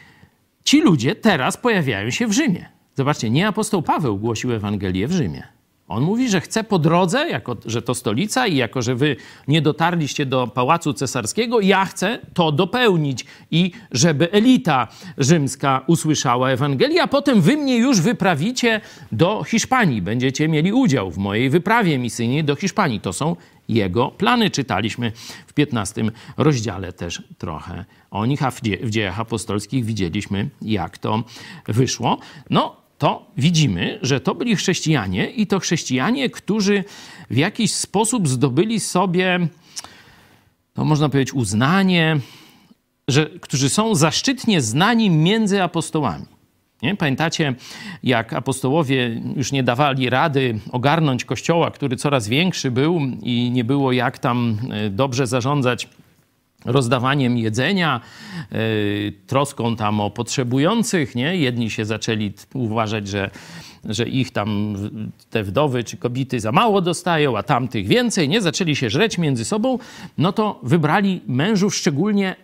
[0.64, 2.70] ci ludzie teraz pojawiają się w Rzymie.
[2.96, 5.57] Zobaczcie, nie apostoł Paweł głosił Ewangelię w Rzymie.
[5.88, 9.16] On mówi, że chce po drodze, jako że to stolica i jako że wy
[9.48, 17.02] nie dotarliście do pałacu cesarskiego, ja chcę to dopełnić i żeby elita rzymska usłyszała Ewangelię,
[17.02, 20.02] a potem wy mnie już wyprawicie do Hiszpanii.
[20.02, 23.00] Będziecie mieli udział w mojej wyprawie misyjnej do Hiszpanii.
[23.00, 23.36] To są
[23.70, 24.50] jego plany.
[24.50, 25.12] Czytaliśmy
[25.48, 26.04] w 15
[26.38, 31.24] rozdziale też trochę o nich, a w, dzie w dziejach apostolskich widzieliśmy, jak to
[31.68, 32.18] wyszło.
[32.50, 36.84] No, to widzimy, że to byli chrześcijanie i to chrześcijanie, którzy
[37.30, 39.48] w jakiś sposób zdobyli sobie,
[40.78, 42.20] no można powiedzieć, uznanie,
[43.08, 46.26] że, którzy są zaszczytnie znani między apostołami.
[46.82, 46.96] Nie?
[46.96, 47.56] Pamiętacie,
[48.04, 53.92] jak apostołowie już nie dawali rady ogarnąć kościoła, który coraz większy był i nie było
[53.92, 55.88] jak tam e, dobrze zarządzać
[56.68, 58.02] rozdawaniem jedzenia,
[58.52, 58.58] yy,
[59.28, 61.38] troską tam o potrzebujących, nie?
[61.38, 63.30] Jedni się zaczęli uważać, że,
[63.86, 64.76] że ich tam
[65.30, 68.42] te wdowy czy kobiety za mało dostają, a tamtych więcej, nie?
[68.42, 69.80] Zaczęli się żreć między sobą,
[70.18, 72.36] no to wybrali mężów szczególnie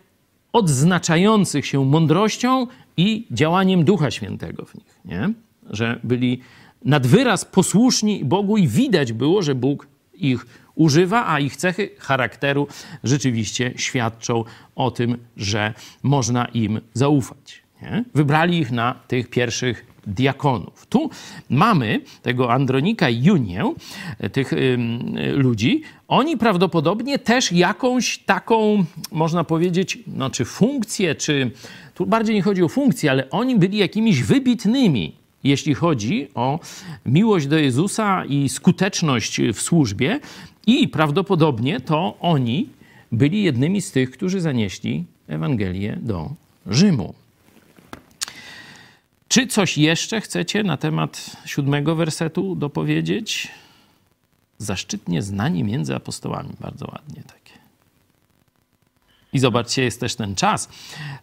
[0.53, 5.33] odznaczających się mądrością i działaniem Ducha Świętego w nich, nie?
[5.69, 6.41] Że byli
[6.85, 12.67] nad wyraz posłuszni Bogu i widać było, że Bóg ich używa, a ich cechy charakteru
[13.03, 14.43] rzeczywiście świadczą
[14.75, 17.63] o tym, że można im zaufać.
[17.81, 18.03] Nie?
[18.13, 20.85] Wybrali ich na tych pierwszych diakonów.
[20.85, 21.09] Tu
[21.49, 23.73] mamy tego Andronika i Junię,
[24.31, 24.51] tych
[25.33, 25.81] ludzi.
[26.07, 31.51] Oni prawdopodobnie też jakąś taką, można powiedzieć, no, czy funkcję, czy
[31.93, 36.59] tu bardziej nie chodzi o funkcję, ale oni byli jakimiś wybitnymi jeśli chodzi o
[37.05, 40.19] miłość do Jezusa i skuteczność w służbie,
[40.67, 42.69] i prawdopodobnie to oni
[43.11, 46.29] byli jednymi z tych, którzy zanieśli Ewangelię do
[46.67, 47.13] Rzymu.
[49.27, 53.51] Czy coś jeszcze chcecie na temat siódmego wersetu dopowiedzieć?
[54.57, 56.49] Zaszczytnie znani między apostołami.
[56.59, 57.42] Bardzo ładnie takie.
[59.33, 60.69] I zobaczcie, jest też ten czas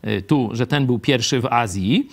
[0.07, 2.09] y, tu, że ten był pierwszy w Azji,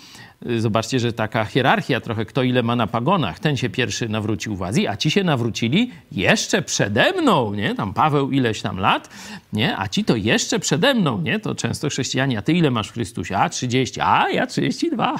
[0.46, 3.38] Y, zobaczcie, że taka hierarchia trochę, kto ile ma na pagonach.
[3.38, 7.74] Ten się pierwszy nawrócił w Azji, a ci się nawrócili jeszcze przede mną, nie?
[7.74, 9.08] Tam Paweł ileś tam lat,
[9.52, 9.78] nie?
[9.78, 11.40] A ci to jeszcze przede mną, nie?
[11.40, 13.38] To często chrześcijanie, a ty ile masz w Chrystusie?
[13.38, 15.16] A 30, a ja 32.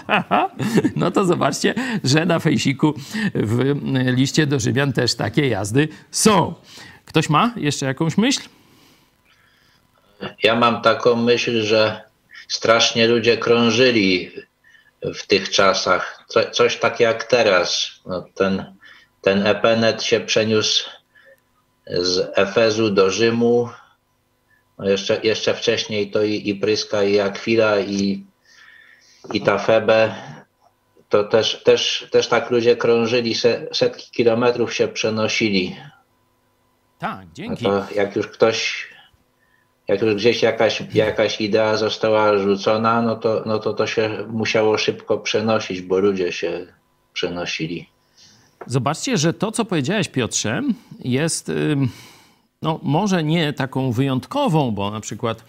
[0.97, 2.95] no to zobaczcie, że na fejsiku
[3.35, 3.75] w
[4.17, 6.55] liście do Rzymian też takie jazdy są.
[7.05, 8.41] Ktoś ma jeszcze jakąś myśl?
[10.43, 12.03] Ja mam taką myśl, że
[12.49, 14.33] strasznie ludzie krążyli
[15.03, 16.25] w tych czasach.
[16.29, 17.91] Co, coś tak jak teraz.
[18.07, 18.75] No, ten,
[19.23, 20.91] ten Epenet się przeniósł
[21.87, 23.69] z Efezu do Rzymu.
[24.79, 28.25] No jeszcze, jeszcze wcześniej to i, i Pryska, i Akwila, i,
[29.33, 30.15] i ta Febe.
[31.09, 33.35] To też, też, też tak ludzie krążyli,
[33.73, 35.77] setki kilometrów się przenosili.
[36.99, 37.65] Tak, dzięki.
[37.65, 38.88] No jak już ktoś
[39.89, 44.79] jak już gdzieś jakaś, jakaś idea została rzucona, no to, no to to się musiało
[44.79, 46.67] szybko przenosić, bo ludzie się
[47.13, 47.89] przenosili.
[48.67, 50.63] Zobaczcie, że to, co powiedziałeś, Piotrze,
[51.05, 51.53] jest
[52.63, 55.45] no, może nie taką wyjątkową, bo na przykład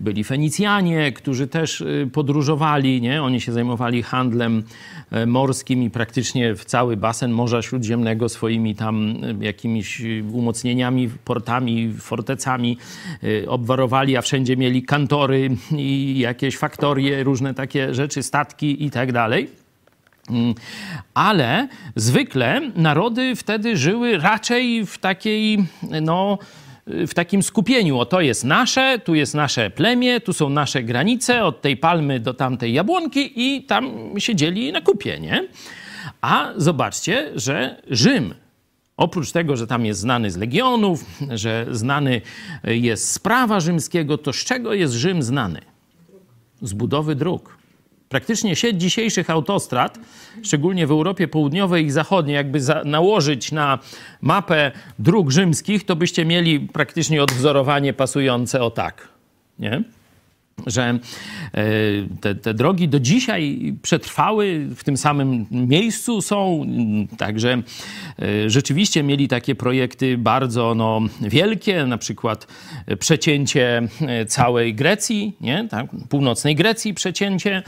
[0.00, 3.22] byli Fenicjanie, którzy też y, podróżowali, nie?
[3.22, 4.62] oni się zajmowali handlem
[5.10, 11.10] e, morskim i praktycznie w cały basen Morza Śródziemnego swoimi tam y, jakimiś y, umocnieniami,
[11.24, 12.78] portami, fortecami
[13.46, 19.61] obwarowali, a wszędzie mieli kantory i jakieś faktorie, różne takie rzeczy, statki i tak dalej.
[20.30, 20.54] Mm,
[21.14, 25.64] ale zwykle narody wtedy żyły raczej w takiej,
[26.02, 26.38] no,
[26.86, 27.98] w takim skupieniu.
[27.98, 32.20] O to jest nasze, tu jest nasze plemię, tu są nasze granice, od tej palmy
[32.20, 35.48] do tamtej jabłonki i tam siedzieli na kupie, nie?
[36.20, 38.34] A zobaczcie, że Rzym
[38.96, 42.20] Oprócz tego, że tam jest znany z legionów, że znany
[42.64, 45.60] jest z prawa rzymskiego, to z czego jest Rzym znany?
[46.62, 47.58] Z budowy dróg.
[48.12, 49.98] Praktycznie sieć dzisiejszych autostrad,
[50.42, 53.78] szczególnie w Europie Południowej i Zachodniej, jakby za, nałożyć na
[54.20, 59.08] mapę dróg rzymskich, to byście mieli praktycznie odwzorowanie pasujące o tak.
[59.58, 59.82] Nie?
[60.66, 60.98] Że e,
[62.20, 66.66] te, te, drogi do dzisiaj przetrwały w tym samym miejscu, są
[67.18, 67.62] także
[68.18, 72.46] e, rzeczywiście mieli takie projekty bardzo no, wielkie, na przykład
[72.98, 75.68] przecięcie e, całej Grecji, nie?
[75.68, 75.86] Tak?
[76.08, 77.62] północnej Grecji przecięcie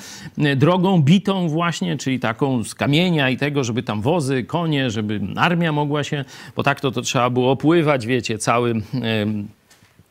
[0.57, 5.73] drogą bitą właśnie, czyli taką z kamienia i tego, żeby tam wozy, konie, żeby armia
[5.73, 6.25] mogła się,
[6.57, 8.83] bo tak to, to trzeba było opływać, wiecie, cały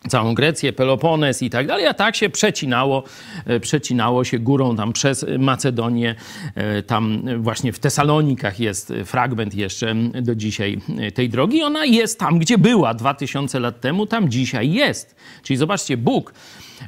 [0.08, 3.04] całą Grecję, Pelopones i tak dalej, a tak się przecinało,
[3.46, 6.16] e, przecinało się górą tam przez Macedonię,
[6.56, 10.82] e, tam właśnie w Tesalonikach jest fragment jeszcze do dzisiaj
[11.14, 11.64] tej drogi.
[11.64, 15.16] Ona jest tam, gdzie była 2000 lat temu, tam dzisiaj jest.
[15.44, 16.34] Czyli zobaczcie, Bóg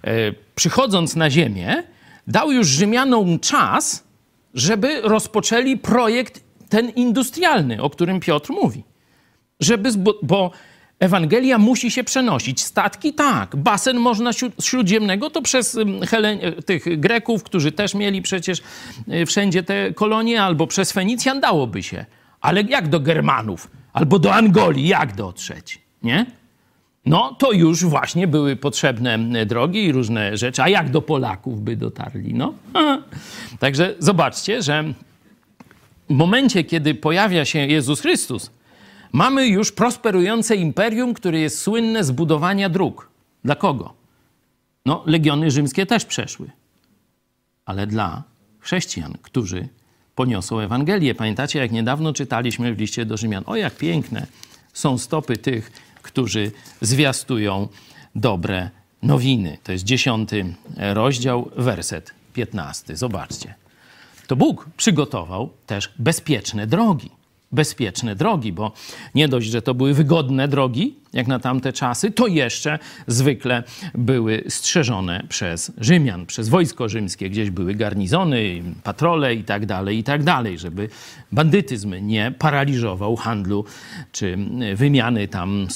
[0.04, 1.84] e, przychodząc na ziemię,
[2.28, 4.04] dał już Rzymianom czas,
[4.54, 8.84] żeby rozpoczęli projekt ten industrialny, o którym Piotr mówi.
[9.60, 9.90] Żeby,
[10.24, 10.52] bo
[11.00, 12.62] Ewangelia musi się przenosić.
[12.62, 14.32] Statki tak, basen można
[14.62, 18.62] śródziemnego to przez Helen, tych Greków, którzy też mieli przecież
[19.14, 22.06] y, wszędzie te kolonie, albo przez Fenicjan dałoby się.
[22.42, 26.26] Ale jak do Germanów, albo do Angolii, jak dotrzeć, nie?
[27.06, 30.64] No to już właśnie były potrzebne drogi i różne rzeczy.
[30.64, 32.34] A jak do Polaków by dotarli?
[32.34, 32.54] No.
[33.60, 34.84] Także zobaczcie, że
[36.10, 38.52] w momencie, kiedy pojawia się Jezus Chrystus,
[39.16, 43.10] Mamy już prosperujące imperium, które jest słynne z budowania dróg.
[43.44, 43.94] Dla kogo?
[44.86, 46.52] No, legiony rzymskie też przeszły.
[47.66, 48.24] Ale dla
[48.60, 49.68] chrześcijan, którzy
[50.16, 51.16] poniosą Ewangelię.
[51.16, 53.44] Pamiętacie, jak niedawno czytaliśmy w liście do Rzymian?
[53.48, 54.28] O, jak piękne
[54.74, 56.52] są stopy tych, którzy
[56.82, 57.68] zwiastują
[58.16, 58.70] dobre
[59.04, 59.58] nowiny.
[59.64, 62.96] To jest dziesiąty rozdział, werset piętnasty.
[62.96, 63.56] Zobaczcie.
[64.28, 67.10] To Bóg przygotował też bezpieczne drogi
[67.56, 68.72] bezpieczne drogi, bo
[69.16, 73.64] nie dość, że to były wygodne drogi, jak na tamte czasy, to jeszcze zwykle
[73.94, 77.30] były strzeżone przez Rzymian, przez wojsko rzymskie.
[77.30, 80.90] Gdzieś były garnizony, patrole i tak dalej, i tak dalej, żeby
[81.32, 83.66] bandytyzm nie paraliżował handlu
[84.12, 84.38] czy
[84.76, 85.68] wymiany tam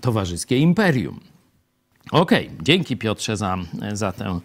[0.00, 1.20] towarzyskiej imperium.
[2.12, 2.58] Okej, okay.
[2.62, 3.58] dzięki Piotrze za,
[3.92, 4.40] za tę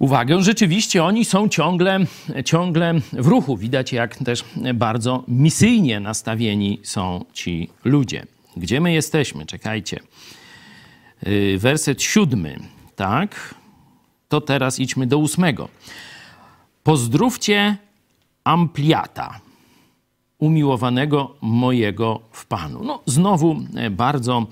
[0.00, 0.42] uwagę.
[0.42, 1.98] Rzeczywiście oni są ciągle,
[2.44, 3.56] ciągle w ruchu.
[3.56, 8.26] Widać, jak też bardzo misyjnie nastawieni są ci ludzie.
[8.56, 9.46] Gdzie my jesteśmy?
[9.46, 10.00] Czekajcie.
[11.26, 12.58] Y, werset siódmy,
[12.96, 13.54] tak?
[14.28, 15.68] To teraz idźmy do ósmego.
[16.82, 17.76] Pozdrówcie
[18.44, 19.40] Ampliata,
[20.38, 22.84] umiłowanego mojego w Panu.
[22.84, 24.46] No, znowu e, bardzo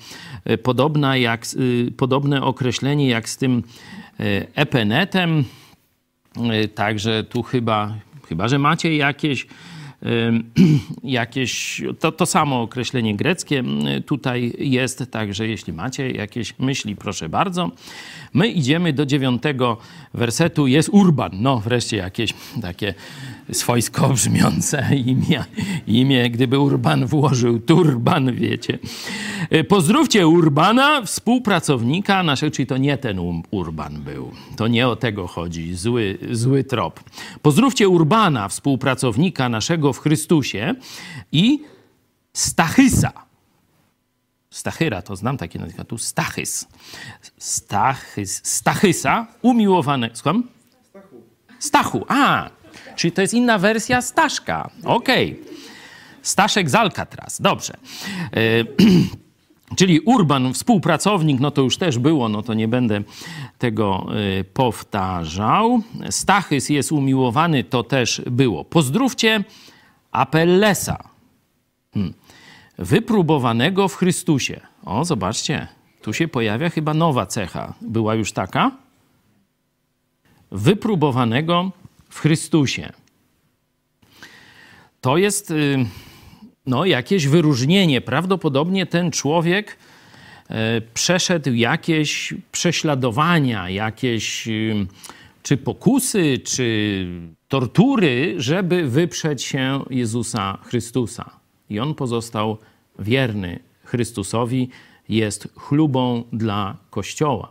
[0.45, 3.63] e, jak, y, podobne określenie jak z tym
[4.21, 5.45] E, epenetem.
[6.37, 7.95] E, także tu chyba,
[8.29, 9.47] chyba że macie jakieś,
[11.03, 13.65] jakieś to, to samo określenie greckie
[14.07, 17.71] tutaj jest, także jeśli macie jakieś myśli, proszę bardzo.
[18.35, 19.77] My idziemy do dziewiątego
[20.15, 22.95] wersetu, jest urban, no wreszcie jakieś takie
[23.53, 25.45] swojsko brzmiące imię,
[25.87, 28.79] imię, gdyby Urban włożył turban, wiecie.
[29.51, 34.33] E, pozdrówcie Urbana, współpracownika naszego, czyli to nie ten Urban był.
[34.57, 37.01] To nie o tego chodzi, zły, zły trop.
[37.43, 40.75] Pozdrówcie Urbana, współpracownika naszego w Chrystusie
[41.33, 41.63] i
[42.33, 43.13] Stachysa.
[44.51, 46.69] Stachyra, to znam takie nazwisko, tu Stachys.
[47.39, 50.45] Stachys, Stachysa, umiłowany, słucham?
[50.91, 51.23] Stachu.
[51.59, 52.51] Stachu, a,
[52.97, 54.71] Czyli to jest inna wersja Staszka.
[54.85, 55.33] Okej.
[55.33, 55.59] Okay.
[56.23, 57.41] Staszek z Alcatraz.
[57.41, 57.75] Dobrze.
[57.75, 58.65] E,
[59.79, 63.03] czyli Urban, współpracownik, no to już też było, no to nie będę
[63.59, 64.07] tego
[64.41, 65.83] e, powtarzał.
[66.11, 68.65] Stachys jest umiłowany, to też było.
[68.65, 69.45] Pozdrówcie
[70.13, 70.99] Apellesa,
[71.95, 72.15] hmm.
[72.79, 74.61] wypróbowanego w Chrystusie.
[74.85, 75.69] O, zobaczcie,
[76.03, 77.75] tu się pojawia chyba nowa cecha.
[77.81, 78.71] Była już taka?
[80.51, 81.71] Wypróbowanego
[82.19, 82.93] w Chrystusie.
[85.01, 85.87] To jest y,
[86.67, 88.01] no, jakieś wyróżnienie.
[88.01, 89.77] Prawdopodobnie ten człowiek
[90.51, 90.55] y,
[90.95, 94.87] przeszedł jakieś prześladowania, jakieś y,
[95.43, 97.07] czy pokusy, czy
[97.49, 101.31] tortury, żeby wyprzeć się Jezusa Chrystusa.
[101.71, 102.59] I on pozostał
[102.99, 104.69] wierny Chrystusowi,
[105.09, 107.51] jest chlubą dla Kościoła.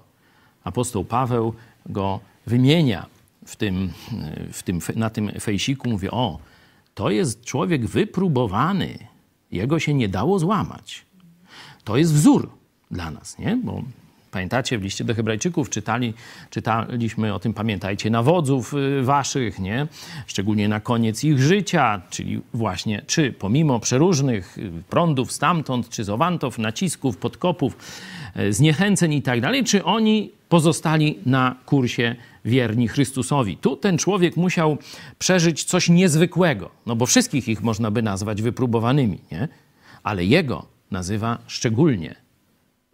[0.63, 1.53] Apostoł Paweł
[1.85, 3.16] go wymienia
[3.47, 3.91] w tym,
[4.51, 6.39] w tym, na tym fejsiku mówię, o,
[6.95, 8.99] to jest człowiek wypróbowany,
[9.51, 11.05] jego się nie dało złamać.
[11.83, 12.49] To jest wzór
[12.91, 13.59] dla nas, nie?
[13.63, 13.83] Bo
[14.31, 16.13] pamiętacie, w liście do Hebrajczyków czytali,
[16.49, 19.87] czytaliśmy o tym, pamiętajcie, nawodzów y, waszych, nie?
[20.27, 26.59] Szczególnie na koniec ich życia, czyli właśnie, czy pomimo przeróżnych y, prądów stamtąd, czy zowantów,
[26.59, 27.77] nacisków, podkopów,
[28.39, 33.57] y, zniechęceń i tak dalej, czy oni pozostali na kursie wierni Chrystusowi.
[33.57, 34.77] Tu ten człowiek musiał
[35.19, 39.47] przeżyć coś niezwykłego, no bo wszystkich ich można by nazwać wypróbowanymi, nie?
[40.03, 42.15] Ale jego nazywa szczególnie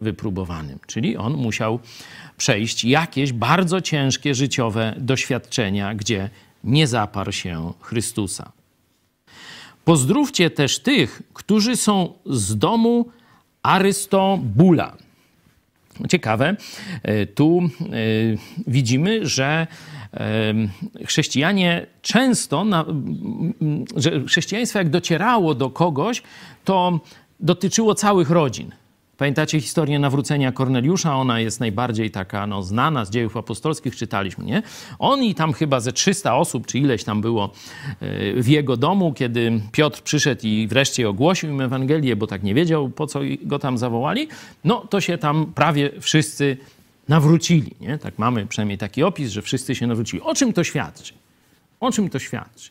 [0.00, 1.78] wypróbowanym, czyli on musiał
[2.36, 6.30] przejść jakieś bardzo ciężkie życiowe doświadczenia, gdzie
[6.64, 8.52] nie zaparł się Chrystusa.
[9.84, 13.08] Pozdrówcie też tych, którzy są z domu
[13.62, 14.96] Arystobula.
[16.08, 16.56] Ciekawe,
[17.34, 17.62] tu
[18.66, 19.66] widzimy, że
[21.06, 22.64] chrześcijanie często,
[23.96, 26.22] że chrześcijaństwo jak docierało do kogoś,
[26.64, 27.00] to
[27.40, 28.70] dotyczyło całych rodzin.
[29.16, 31.16] Pamiętacie historię nawrócenia Korneliusza?
[31.16, 34.62] Ona jest najbardziej taka no, znana z dziejów apostolskich, czytaliśmy, nie?
[34.98, 37.52] On i tam chyba ze 300 osób, czy ileś tam było
[38.00, 42.54] e, w jego domu, kiedy Piotr przyszedł i wreszcie ogłosił im Ewangelię, bo tak nie
[42.54, 44.28] wiedział, po co go tam zawołali,
[44.64, 46.56] no to się tam prawie wszyscy
[47.08, 47.98] nawrócili, nie?
[47.98, 50.22] Tak mamy przynajmniej taki opis, że wszyscy się nawrócili.
[50.22, 51.14] O czym to świadczy?
[51.80, 52.70] O czym to świadczy?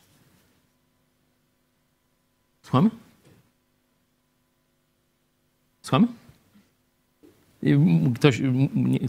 [2.62, 2.90] Słuchamy?
[5.82, 6.23] Słuchamy?
[8.16, 8.42] Ktoś,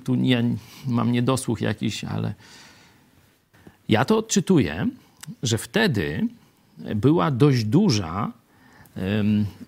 [0.04, 0.42] tu ja
[0.86, 2.34] mam niedosłuch jakiś, ale
[3.88, 4.88] ja to odczytuję,
[5.42, 6.28] że wtedy
[6.78, 8.32] była dość duża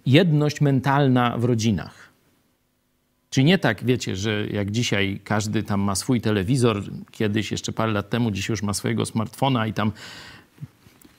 [0.07, 2.07] jedność mentalna w rodzinach.
[3.31, 7.93] Czyli nie tak, wiecie, że jak dzisiaj każdy tam ma swój telewizor, kiedyś jeszcze parę
[7.93, 9.93] lat temu, dziś już ma swojego smartfona i tam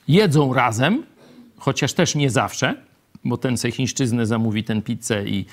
[0.08, 1.02] jedzą razem,
[1.56, 2.87] chociaż też nie zawsze,
[3.24, 5.44] bo ten se chińszczyznę zamówi ten pizzę i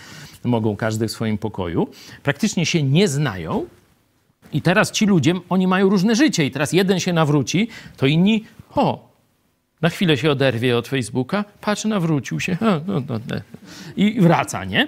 [0.43, 1.87] mogą każdy w swoim pokoju,
[2.23, 3.65] praktycznie się nie znają.
[4.53, 8.43] I teraz ci ludzie, oni mają różne życie i teraz jeden się nawróci, to inni,
[8.75, 9.15] o,
[9.81, 13.19] na chwilę się oderwie od Facebooka, patrz, nawrócił się no, no, no.
[13.95, 14.87] i wraca, nie?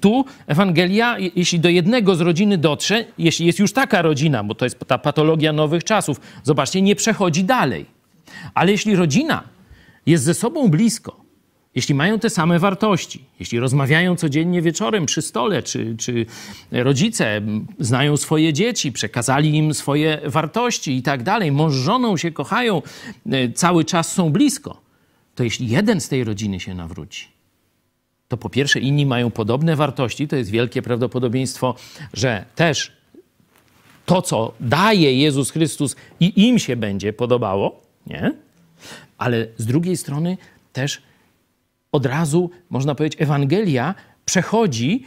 [0.00, 4.64] Tu Ewangelia, jeśli do jednego z rodziny dotrze, jeśli jest już taka rodzina, bo to
[4.64, 7.86] jest ta patologia nowych czasów, zobaczcie, nie przechodzi dalej.
[8.54, 9.42] Ale jeśli rodzina
[10.06, 11.19] jest ze sobą blisko,
[11.74, 16.26] jeśli mają te same wartości, jeśli rozmawiają codziennie wieczorem przy stole, czy, czy
[16.70, 17.40] rodzice
[17.78, 22.82] znają swoje dzieci, przekazali im swoje wartości i tak dalej, mąż żoną się kochają,
[23.32, 24.80] e, cały czas są blisko,
[25.34, 27.28] to jeśli jeden z tej rodziny się nawróci,
[28.28, 31.74] to po pierwsze inni mają podobne wartości, to jest wielkie prawdopodobieństwo,
[32.12, 32.92] że też
[34.06, 38.32] to, co daje Jezus Chrystus i im się będzie podobało, nie?
[39.18, 40.36] Ale z drugiej strony
[40.72, 41.02] też
[41.92, 45.04] od razu, można powiedzieć, Ewangelia przechodzi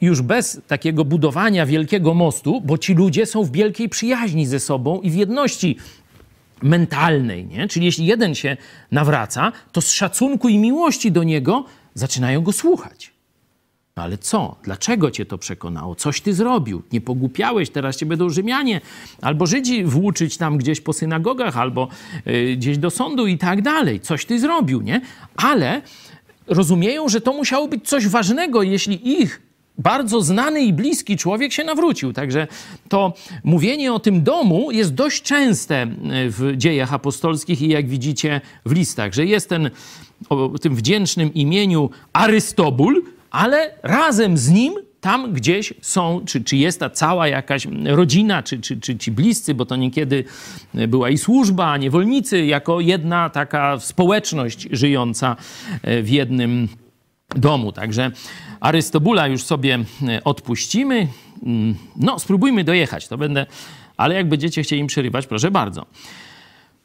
[0.00, 5.00] już bez takiego budowania wielkiego mostu, bo ci ludzie są w wielkiej przyjaźni ze sobą
[5.00, 5.76] i w jedności
[6.62, 7.46] mentalnej.
[7.46, 7.68] Nie?
[7.68, 8.56] Czyli jeśli jeden się
[8.90, 13.14] nawraca, to z szacunku i miłości do niego zaczynają go słuchać.
[13.96, 14.56] No ale co?
[14.62, 15.94] Dlaczego cię to przekonało?
[15.94, 16.82] Coś ty zrobił.
[16.92, 18.80] Nie pogłupiałeś, teraz cię będą Rzymianie
[19.22, 21.88] albo Żydzi włóczyć tam gdzieś po synagogach, albo
[22.26, 24.00] y, gdzieś do sądu i tak dalej.
[24.00, 25.00] Coś ty zrobił, nie?
[25.36, 25.82] Ale
[26.46, 29.42] rozumieją, że to musiało być coś ważnego, jeśli ich
[29.78, 32.12] bardzo znany i bliski człowiek się nawrócił.
[32.12, 32.46] Także
[32.88, 33.12] to
[33.44, 35.86] mówienie o tym domu jest dość częste
[36.28, 39.70] w dziejach apostolskich i jak widzicie w listach, że jest ten
[40.28, 46.80] o tym wdzięcznym imieniu Arystobul, ale razem z nim tam gdzieś są, czy, czy jest
[46.80, 50.24] ta cała jakaś rodzina, czy, czy, czy ci bliscy, bo to niekiedy
[50.74, 55.36] była i służba, niewolnicy, jako jedna taka społeczność żyjąca
[55.82, 56.68] e, w jednym
[57.36, 57.72] domu.
[57.72, 58.10] Także
[58.60, 61.08] Arystobula już sobie e, odpuścimy.
[61.42, 63.46] Mm, no, spróbujmy dojechać, to będę,
[63.96, 65.86] ale jak będziecie chcieli im przerywać, proszę bardzo.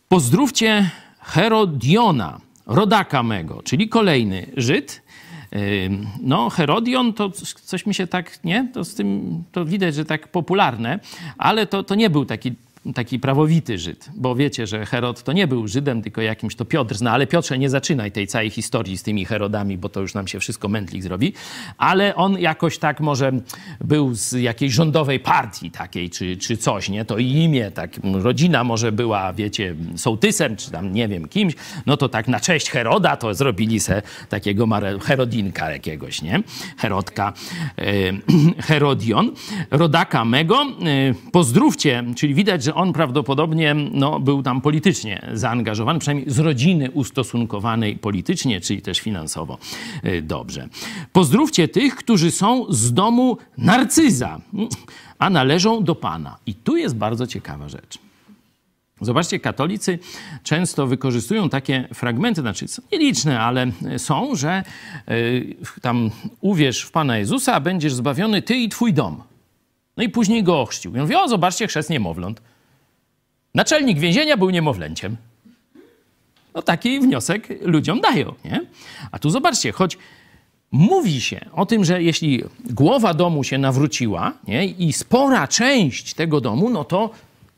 [0.07, 5.01] Pozdrówcie Herodiona, rodaka mego, czyli kolejny Żyd,
[6.21, 7.29] no, Herodion to
[7.65, 8.69] coś mi się tak, nie?
[8.73, 10.99] To z tym, to widać, że tak popularne,
[11.37, 12.53] ale to, to nie był taki
[12.95, 16.95] taki prawowity Żyd, bo wiecie, że Herod to nie był Żydem, tylko jakimś to Piotr
[16.95, 20.27] zna, ale Piotrze, nie zaczynaj tej całej historii z tymi Herodami, bo to już nam
[20.27, 21.33] się wszystko mętlik zrobi,
[21.77, 23.31] ale on jakoś tak może
[23.81, 27.05] był z jakiejś rządowej partii takiej, czy, czy coś, nie?
[27.05, 31.53] To imię, tak, rodzina może była, wiecie, sołtysem, czy tam nie wiem kimś,
[31.85, 34.67] no to tak na cześć Heroda to zrobili se takiego
[35.01, 36.43] Herodinka jakiegoś, nie?
[36.77, 37.33] Herodka,
[37.77, 37.83] e,
[38.67, 39.31] Herodion,
[39.71, 40.67] rodaka mego, e,
[41.31, 47.95] pozdrówcie, czyli widać, że on prawdopodobnie no, był tam politycznie zaangażowany, przynajmniej z rodziny ustosunkowanej
[47.95, 49.57] politycznie, czyli też finansowo
[50.05, 50.67] y, dobrze.
[51.13, 54.41] Pozdrówcie tych, którzy są z domu narcyza,
[55.19, 56.37] a należą do Pana.
[56.45, 57.99] I tu jest bardzo ciekawa rzecz.
[59.01, 59.99] Zobaczcie, katolicy
[60.43, 64.63] często wykorzystują takie fragmenty, znaczy są nieliczne, ale są, że
[65.09, 66.09] y, tam
[66.41, 69.23] uwierz w Pana Jezusa, a będziesz zbawiony ty i twój dom.
[69.97, 70.95] No i później go ochrzcił.
[70.95, 72.41] I mówię, o zobaczcie, chrzest niemowląt.
[73.55, 75.17] Naczelnik więzienia był niemowlęciem.
[76.55, 78.61] No taki wniosek ludziom dają, nie?
[79.11, 79.97] A tu zobaczcie, choć
[80.71, 86.41] mówi się o tym, że jeśli głowa domu się nawróciła nie, i spora część tego
[86.41, 87.09] domu, no to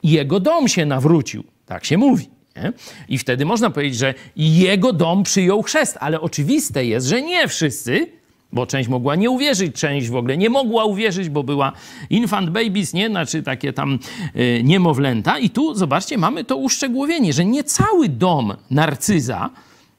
[0.04, 1.44] jego dom się nawrócił.
[1.66, 2.30] Tak się mówi.
[2.56, 2.74] Nie?
[3.10, 8.08] I wtedy można powiedzieć, że jego dom przyjął chrzest, ale oczywiste jest, że nie wszyscy
[8.54, 11.72] bo część mogła nie uwierzyć, część w ogóle nie mogła uwierzyć, bo była
[12.10, 13.10] infant babies, nie?
[13.10, 14.00] Znaczy takie tam
[14.36, 15.40] y, niemowlęta.
[15.40, 19.50] I tu, zobaczcie, mamy to uszczegółowienie, że nie cały dom narcyza,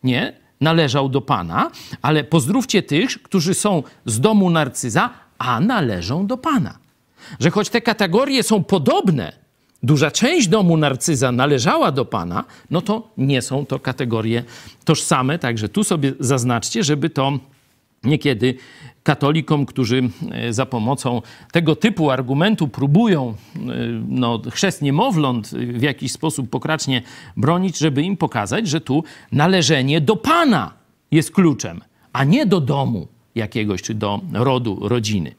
[0.05, 0.43] nie?
[0.61, 1.71] Należał do Pana,
[2.03, 6.79] ale pozdrówcie tych, którzy są z domu narcyza, a należą do Pana.
[7.41, 9.33] Że choć te kategorie są podobne,
[9.83, 14.45] duża część domu narcyza należała do Pana, no to nie są to kategorie
[14.85, 15.39] tożsame.
[15.39, 17.39] Także tu sobie zaznaczcie, żeby to
[18.05, 18.55] niekiedy
[19.03, 21.23] katolikom, którzy e, za pomocą
[21.53, 23.61] tego typu argumentu próbują e,
[24.09, 27.03] no, chrzest niemowląt w jakiś sposób pokracznie
[27.37, 30.73] bronić, żeby im pokazać, że tu należenie do Pana
[31.11, 31.81] jest kluczem,
[32.13, 35.35] a nie do domu jakiegoś, czy do rodu, rodziny.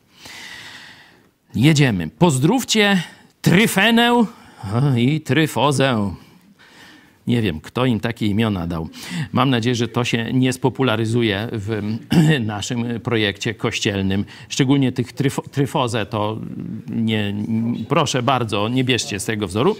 [1.55, 2.09] Jedziemy.
[2.09, 3.03] Pozdrówcie
[3.41, 4.25] Tryfenę
[4.97, 6.13] i Tryfozę.
[7.27, 8.89] Nie wiem, kto im takie imiona dał.
[9.33, 11.97] Mam nadzieję, że to się nie spopularyzuje w
[12.45, 14.25] naszym projekcie kościelnym.
[14.49, 16.37] Szczególnie tych tryfo, tryfozę, to
[16.89, 17.33] nie,
[17.89, 19.75] proszę bardzo, nie bierzcie z tego wzoru.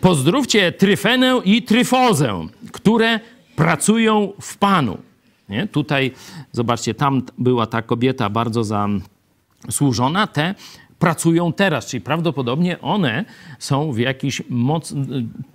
[0.00, 3.20] Pozdrówcie Tryfenę i Tryfozę, które
[3.56, 4.98] pracują w Panu.
[5.48, 5.66] Nie?
[5.66, 6.12] Tutaj,
[6.52, 10.54] zobaczcie, tam była ta kobieta bardzo zasłużona, te
[10.98, 13.24] pracują teraz, czyli prawdopodobnie one
[13.58, 14.94] są w jakiś moc,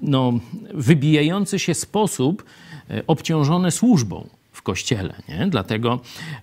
[0.01, 0.33] no,
[0.73, 2.43] wybijający się sposób
[2.89, 5.13] e, obciążone służbą w kościele.
[5.29, 5.47] Nie?
[5.47, 5.99] Dlatego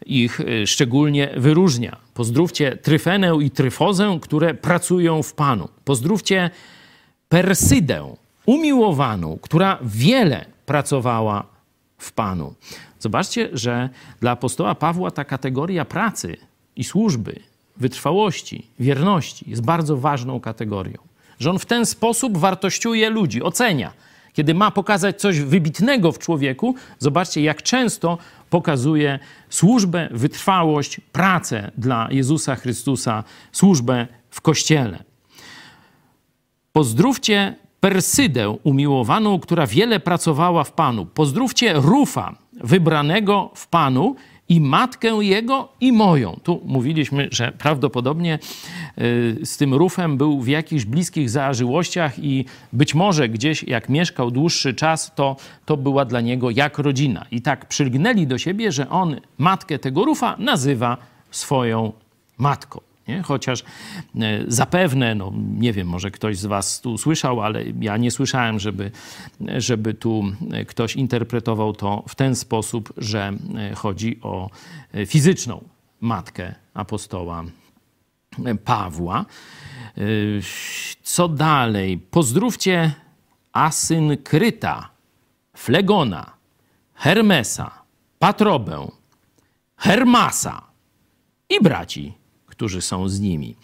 [0.06, 1.96] ich e, szczególnie wyróżnia.
[2.14, 5.68] Pozdrówcie Tryfenę i Tryfozę, które pracują w Panu.
[5.84, 6.50] Pozdrówcie
[7.28, 8.14] Persydę,
[8.46, 11.46] umiłowaną, która wiele pracowała
[11.98, 12.54] w Panu.
[12.98, 13.88] Zobaczcie, że
[14.20, 16.36] dla apostoła Pawła ta kategoria pracy
[16.76, 17.49] i służby
[17.80, 20.98] wytrwałości, wierności jest bardzo ważną kategorią.
[21.38, 23.92] Że on w ten sposób wartościuje ludzi, ocenia.
[24.32, 28.18] Kiedy ma pokazać coś wybitnego w człowieku, zobaczcie, jak często
[28.50, 29.18] pokazuje
[29.50, 35.04] służbę, wytrwałość, pracę dla Jezusa Chrystusa, służbę w kościele.
[36.72, 41.06] Pozdrówcie Persydę umiłowaną, która wiele pracowała w Panu.
[41.06, 44.16] Pozdrówcie Rufa, wybranego w Panu
[44.50, 46.40] i matkę jego, i moją.
[46.42, 48.38] Tu mówiliśmy, że prawdopodobnie
[48.98, 54.30] y, z tym Rufem był w jakichś bliskich zażyłościach i być może gdzieś jak mieszkał
[54.30, 55.36] dłuższy czas, to,
[55.66, 57.26] to była dla niego jak rodzina.
[57.30, 60.96] I tak przylgnęli do siebie, że on matkę tego Rufa nazywa
[61.30, 61.92] swoją
[62.38, 62.89] matką.
[63.10, 63.22] Nie?
[63.22, 63.64] Chociaż e,
[64.48, 68.90] zapewne, no nie wiem, może ktoś z Was tu słyszał, ale ja nie słyszałem, żeby,
[69.56, 70.24] żeby tu
[70.66, 74.50] ktoś interpretował to w ten sposób, że e, chodzi o
[74.94, 75.64] e, fizyczną
[76.00, 77.44] matkę apostoła
[78.64, 79.24] Pawła.
[81.02, 81.98] Co dalej?
[81.98, 82.92] Pozdrówcie
[83.52, 84.88] Asynkryta,
[85.56, 86.32] Flegona,
[86.94, 87.70] Hermesa,
[88.18, 88.88] Patrobę,
[89.76, 90.62] Hermasa
[91.48, 92.19] i braci
[92.60, 93.56] którzy są z nimi.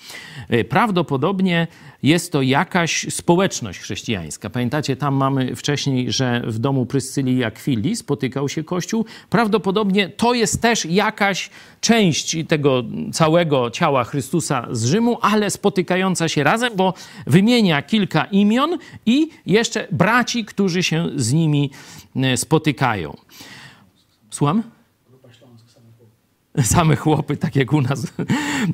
[0.48, 1.66] E, prawdopodobnie
[2.02, 4.50] jest to jakaś społeczność chrześcijańska.
[4.50, 9.04] Pamiętacie, tam mamy wcześniej, że w domu Pryscylii Akwili spotykał się Kościół.
[9.30, 16.44] Prawdopodobnie to jest też jakaś część tego całego ciała Chrystusa z Rzymu, ale spotykająca się
[16.44, 16.94] razem, bo
[17.26, 21.70] wymienia kilka imion i jeszcze braci, którzy się z nimi
[22.16, 23.16] e, spotykają.
[24.30, 24.75] Słucham?
[26.62, 28.12] same chłopy, tak jak u nas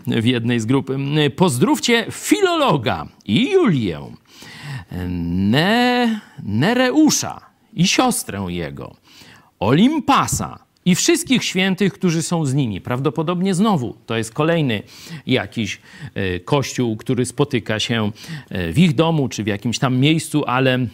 [0.07, 0.91] w jednej z grup.
[1.37, 4.01] Pozdrówcie filologa i Julię,
[5.28, 7.41] ne, Nereusza
[7.74, 8.97] i siostrę jego,
[9.61, 12.80] Olimpasa i wszystkich świętych, którzy są z nimi.
[12.80, 14.83] Prawdopodobnie znowu to jest kolejny
[15.26, 15.80] jakiś
[16.14, 18.11] e, kościół, który spotyka się
[18.51, 20.87] e, w ich domu czy w jakimś tam miejscu, ale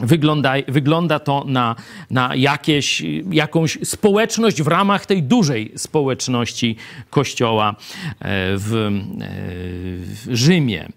[0.00, 1.76] Wygląda, wygląda to na,
[2.10, 6.76] na jakieś, jakąś społeczność w ramach tej dużej społeczności
[7.10, 7.74] Kościoła e,
[8.56, 8.90] w, e,
[10.04, 10.88] w Rzymie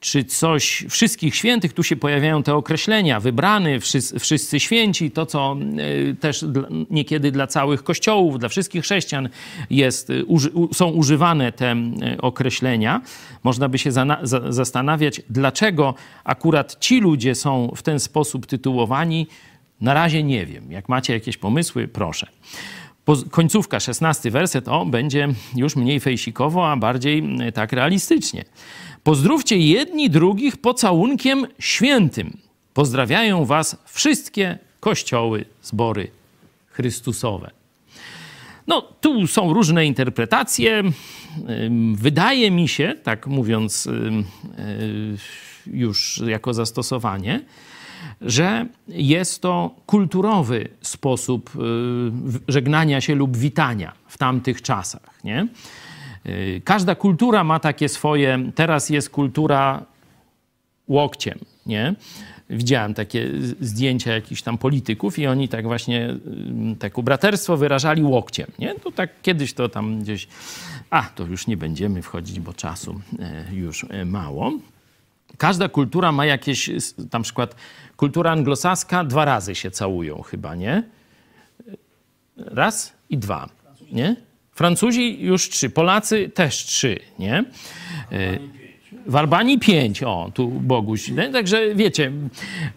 [0.00, 5.56] czy coś wszystkich świętych, tu się pojawiają te określenia, wybrany, wszyscy, wszyscy święci, to co
[6.10, 6.44] e, też
[6.90, 9.28] niekiedy dla całych kościołów, dla wszystkich chrześcijan
[9.70, 10.12] jest,
[10.72, 11.76] są używane te
[12.18, 13.00] określenia.
[13.44, 15.94] Można by się za, za, zastanawiać, dlaczego
[16.24, 19.26] akurat ci ludzie są w ten sposób tytułowani.
[19.80, 20.72] Na razie nie wiem.
[20.72, 22.26] Jak macie jakieś pomysły, proszę.
[23.30, 27.24] Końcówka, szesnasty werset, o, będzie już mniej fejsikowo, a bardziej
[27.54, 28.44] tak realistycznie.
[29.04, 32.38] Pozdrówcie jedni drugich pocałunkiem świętym.
[32.74, 36.10] Pozdrawiają was wszystkie kościoły, zbory
[36.66, 37.50] Chrystusowe.
[38.66, 40.82] No, tu są różne interpretacje.
[41.94, 43.88] Wydaje mi się, tak mówiąc
[45.66, 47.40] już jako zastosowanie,
[48.20, 51.60] że jest to kulturowy sposób y,
[52.52, 55.24] żegnania się lub witania w tamtych czasach.
[55.24, 55.46] Nie?
[56.26, 59.82] Y, każda kultura ma takie swoje, teraz jest kultura
[60.88, 61.94] łokciem, nie?
[62.50, 66.16] Widziałem takie zdjęcia jakichś tam polityków i oni tak właśnie,
[66.78, 68.74] tak braterstwo wyrażali łokciem, nie?
[68.74, 70.28] To tak kiedyś to tam gdzieś,
[70.90, 74.52] a to już nie będziemy wchodzić, bo czasu e, już mało.
[75.38, 76.70] Każda kultura ma jakieś,
[77.12, 77.54] na przykład
[77.96, 80.82] kultura anglosaska dwa razy się całują chyba, nie?
[82.36, 83.48] Raz i dwa,
[83.92, 84.27] nie?
[84.58, 87.44] Francuzi już trzy, Polacy też trzy, nie?
[89.06, 91.10] W Albanii pięć, o, tu Boguś.
[91.32, 92.12] Także wiecie,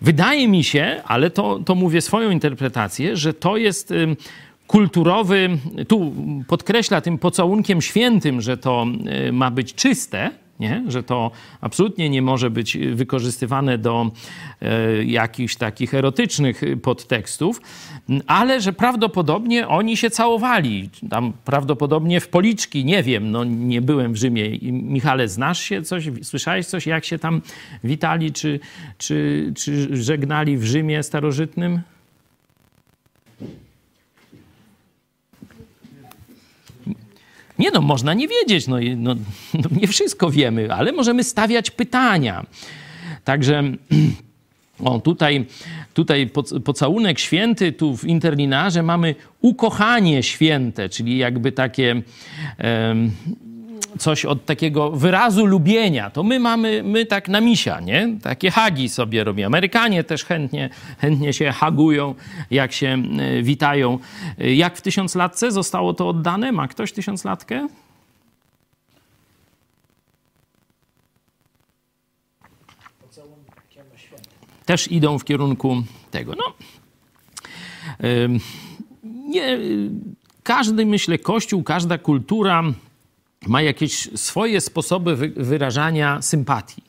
[0.01, 3.93] wydaje mi się, ale to, to mówię swoją interpretację, że to jest
[4.67, 5.49] kulturowy,
[5.87, 6.13] tu
[6.47, 8.85] podkreśla tym pocałunkiem świętym, że to
[9.27, 10.83] y, ma być czyste, nie?
[10.87, 11.31] że to
[11.61, 14.11] absolutnie nie może być wykorzystywane do
[14.61, 17.61] e, jakichś takich erotycznych podtekstów,
[18.27, 20.89] ale że prawdopodobnie oni się całowali.
[21.09, 24.59] Tam prawdopodobnie w policzki, nie wiem, no nie byłem w Rzymie.
[24.71, 27.41] Michale, znasz się coś, słyszałeś coś, jak się tam
[27.83, 28.59] witali, czy,
[28.97, 31.81] czy, czy żegnali w Rzymie starożytnym?
[37.61, 39.15] Nie no, można nie wiedzieć, no, no,
[39.53, 42.45] no nie wszystko wiemy, ale możemy stawiać pytania.
[43.23, 43.63] Także
[44.83, 45.45] o, tutaj,
[45.93, 46.29] tutaj
[46.65, 52.01] pocałunek święty, tu w interlinarze mamy ukochanie święte, czyli jakby takie
[53.99, 58.17] coś od takiego wyrazu lubienia, to my mamy, my tak na misia, nie?
[58.23, 59.45] Takie hagi sobie robią.
[59.45, 60.69] Amerykanie też chętnie,
[60.99, 62.15] chętnie się hagują,
[62.51, 62.87] jak się
[63.19, 63.99] e, witają.
[64.39, 66.51] E, jak w tysiąclatce zostało to oddane?
[66.51, 67.67] Ma ktoś tysiąclatkę?
[74.65, 76.35] Też idą w kierunku tego.
[76.35, 76.53] No,
[79.03, 79.59] nie,
[80.43, 82.63] każdy, myślę, kościół, każda kultura
[83.47, 86.83] ma jakieś swoje sposoby wyrażania sympatii.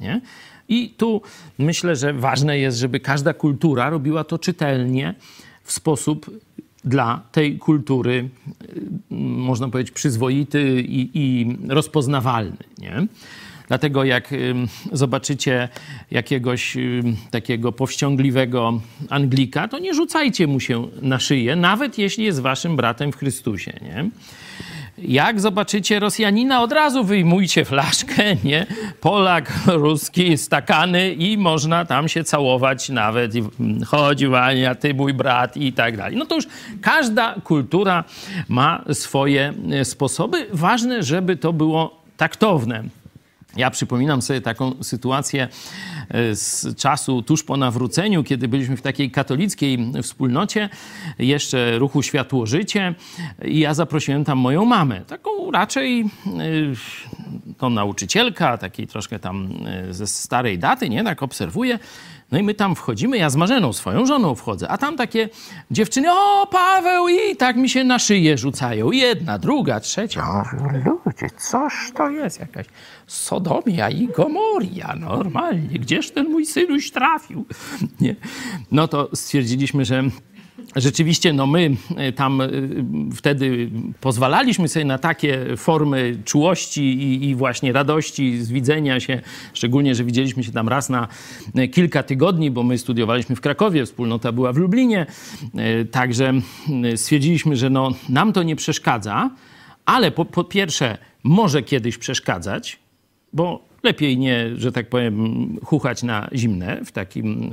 [0.00, 0.20] Nie?
[0.68, 1.22] I tu
[1.58, 5.14] myślę, że ważne jest, żeby każda kultura robiła to czytelnie,
[5.64, 6.30] w sposób
[6.84, 8.28] dla tej kultury,
[9.12, 12.56] y, można powiedzieć, przyzwoity i, i rozpoznawalny.
[12.78, 13.06] Nie?
[13.68, 14.34] Dlatego jak
[14.92, 15.68] zobaczycie
[16.10, 16.76] jakiegoś
[17.30, 18.80] takiego powściągliwego
[19.10, 23.72] Anglika, to nie rzucajcie mu się na szyję, nawet jeśli jest waszym bratem w Chrystusie.
[23.82, 24.10] Nie?
[24.98, 28.66] Jak zobaczycie Rosjanina, od razu wyjmujcie flaszkę, nie?
[29.00, 33.32] Polak, ruski, stakany i można tam się całować nawet.
[33.86, 36.16] Chodzi Wania, ty mój brat i tak dalej.
[36.16, 36.46] No to już
[36.80, 38.04] każda kultura
[38.48, 40.46] ma swoje e, sposoby.
[40.52, 42.82] Ważne, żeby to było taktowne.
[43.56, 45.48] Ja przypominam sobie taką sytuację
[46.08, 50.68] e, z czasu tuż po nawróceniu, kiedy byliśmy w takiej katolickiej wspólnocie,
[51.18, 52.94] jeszcze ruchu Światło-Życie
[53.44, 56.06] i ja zaprosiłem tam moją mamę, taką raczej e,
[57.58, 61.78] to nauczycielka, takiej troszkę tam e, ze starej daty, nie, tak obserwuję.
[62.34, 65.28] No i my tam wchodzimy, ja z Marzeną, swoją żoną wchodzę, a tam takie
[65.70, 68.90] dziewczyny, o Paweł, i tak mi się na szyję rzucają.
[68.92, 70.22] Jedna, druga, trzecia.
[70.28, 70.44] O,
[71.06, 72.66] ludzie, coż to jest jakaś
[73.06, 75.78] Sodomia i Gomoria, normalnie.
[75.78, 77.44] Gdzież ten mój synuś trafił?
[78.00, 78.16] Nie.
[78.72, 80.02] No to stwierdziliśmy, że
[80.76, 82.48] rzeczywiście no my e, tam e,
[83.14, 83.70] wtedy
[84.00, 89.20] pozwalaliśmy sobie na takie formy czułości i, i, właśnie radości z widzenia się,
[89.54, 91.08] szczególnie, że widzieliśmy się tam raz na
[91.54, 95.06] e, kilka tygodni, bo my studiowaliśmy w Krakowie, wspólnota była w Lublinie,
[95.90, 96.32] także
[96.96, 99.30] stwierdziliśmy, że no, nam to nie przeszkadza,
[99.86, 102.78] ale po, po pierwsze może kiedyś przeszkadzać,
[103.32, 107.50] bo lepiej nie, że tak powiem, chuchać na zimne w takim,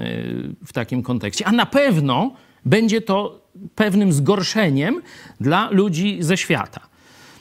[0.66, 2.32] w takim kontekście, a na pewno
[2.66, 3.42] będzie to
[3.76, 5.02] pewnym zgorszeniem
[5.40, 6.82] dla ludzi ze świata.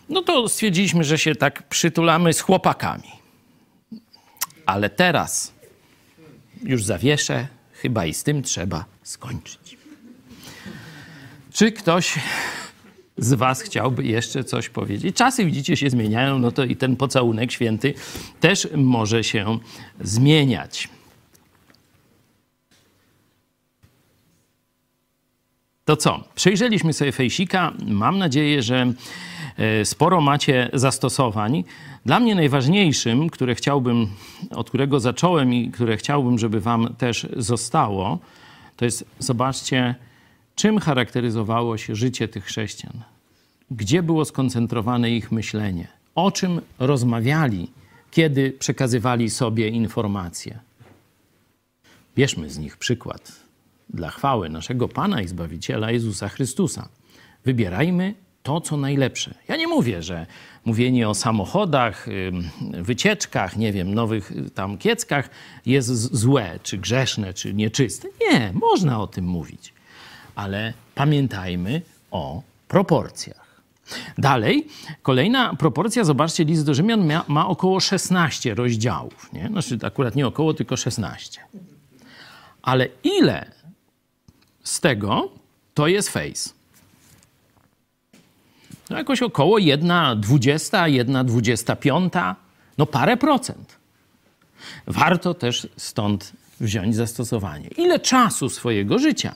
[0.08, 3.10] No to stwierdziliśmy, że się tak przytulamy z chłopakami.
[4.66, 5.52] Ale teraz
[6.62, 9.78] już zawieszę, chyba i z tym trzeba skończyć.
[11.52, 12.18] Czy ktoś
[13.16, 15.16] z Was chciałby jeszcze coś powiedzieć?
[15.16, 17.94] Czasy, widzicie, się zmieniają, no to i ten pocałunek święty
[18.40, 19.58] też może się
[20.00, 20.88] zmieniać.
[25.84, 26.24] To co?
[26.34, 27.72] Przejrzeliśmy sobie fejsika.
[27.86, 28.92] Mam nadzieję, że
[29.56, 31.64] e, sporo macie zastosowań.
[32.06, 34.06] Dla mnie najważniejszym, które chciałbym,
[34.50, 38.18] od którego zacząłem i które chciałbym, żeby wam też zostało,
[38.76, 39.94] to jest, zobaczcie,
[40.54, 43.02] czym charakteryzowało się życie tych chrześcijan.
[43.70, 45.88] Gdzie było skoncentrowane ich myślenie?
[46.14, 47.70] O czym rozmawiali,
[48.10, 50.58] kiedy przekazywali sobie informacje?
[52.16, 53.49] Bierzmy z nich przykład
[53.95, 56.88] dla chwały naszego Pana i Zbawiciela Jezusa Chrystusa.
[57.45, 59.34] Wybierajmy to, co najlepsze.
[59.49, 60.26] Ja nie mówię, że
[60.64, 62.07] mówienie o samochodach,
[62.72, 65.30] wycieczkach, nie wiem, nowych y, tam kieckach
[65.66, 68.09] jest złe, czy grzeszne, czy nieczyste.
[68.20, 69.72] Nie, można o tym mówić.
[70.34, 73.51] Ale pamiętajmy o proporcjach.
[74.18, 74.66] Dalej,
[75.03, 79.32] kolejna proporcja, zobaczcie, list do Rzymian ma, ma około 16 rozdziałów.
[79.32, 79.49] Nie?
[79.49, 81.41] Znaczy akurat nie około, tylko 16.
[82.62, 83.59] Ale ile
[84.62, 85.30] z tego
[85.74, 86.50] to jest face?
[88.90, 92.34] No jakoś około 1,20, 1,25,
[92.78, 93.76] no parę procent.
[94.86, 97.68] Warto też stąd wziąć zastosowanie.
[97.68, 99.34] Ile czasu swojego życia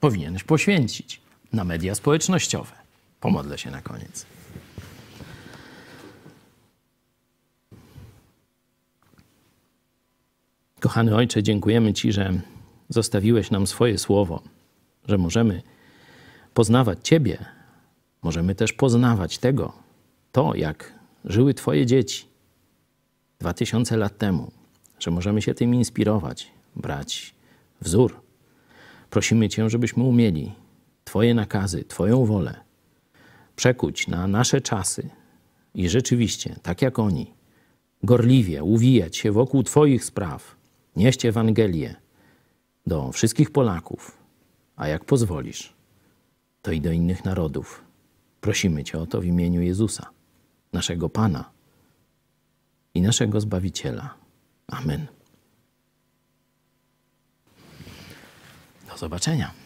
[0.00, 1.20] powinieneś poświęcić
[1.52, 2.72] na media społecznościowe?
[3.20, 4.26] Pomodlę się na koniec.
[10.80, 12.32] Kochany Ojcze, dziękujemy Ci, że
[12.88, 14.42] zostawiłeś nam swoje słowo,
[15.08, 15.62] że możemy
[16.54, 17.56] poznawać Ciebie
[18.26, 19.72] Możemy też poznawać tego,
[20.32, 20.92] to jak
[21.24, 22.26] żyły Twoje dzieci
[23.38, 24.50] dwa tysiące lat temu,
[24.98, 27.34] że możemy się tym inspirować, brać
[27.80, 28.20] wzór.
[29.10, 30.52] Prosimy Cię, żebyśmy umieli
[31.04, 32.60] Twoje nakazy, Twoją wolę
[33.56, 35.08] przekuć na nasze czasy
[35.74, 37.32] i rzeczywiście, tak jak oni,
[38.02, 40.56] gorliwie uwijać się wokół Twoich spraw,
[40.96, 41.94] nieść Ewangelię
[42.86, 44.18] do wszystkich Polaków,
[44.76, 45.72] a jak pozwolisz,
[46.62, 47.86] to i do innych narodów
[48.40, 50.10] Prosimy Cię o to w imieniu Jezusa,
[50.72, 51.50] naszego Pana
[52.94, 54.14] i naszego Zbawiciela.
[54.66, 55.06] Amen.
[58.88, 59.65] Do zobaczenia.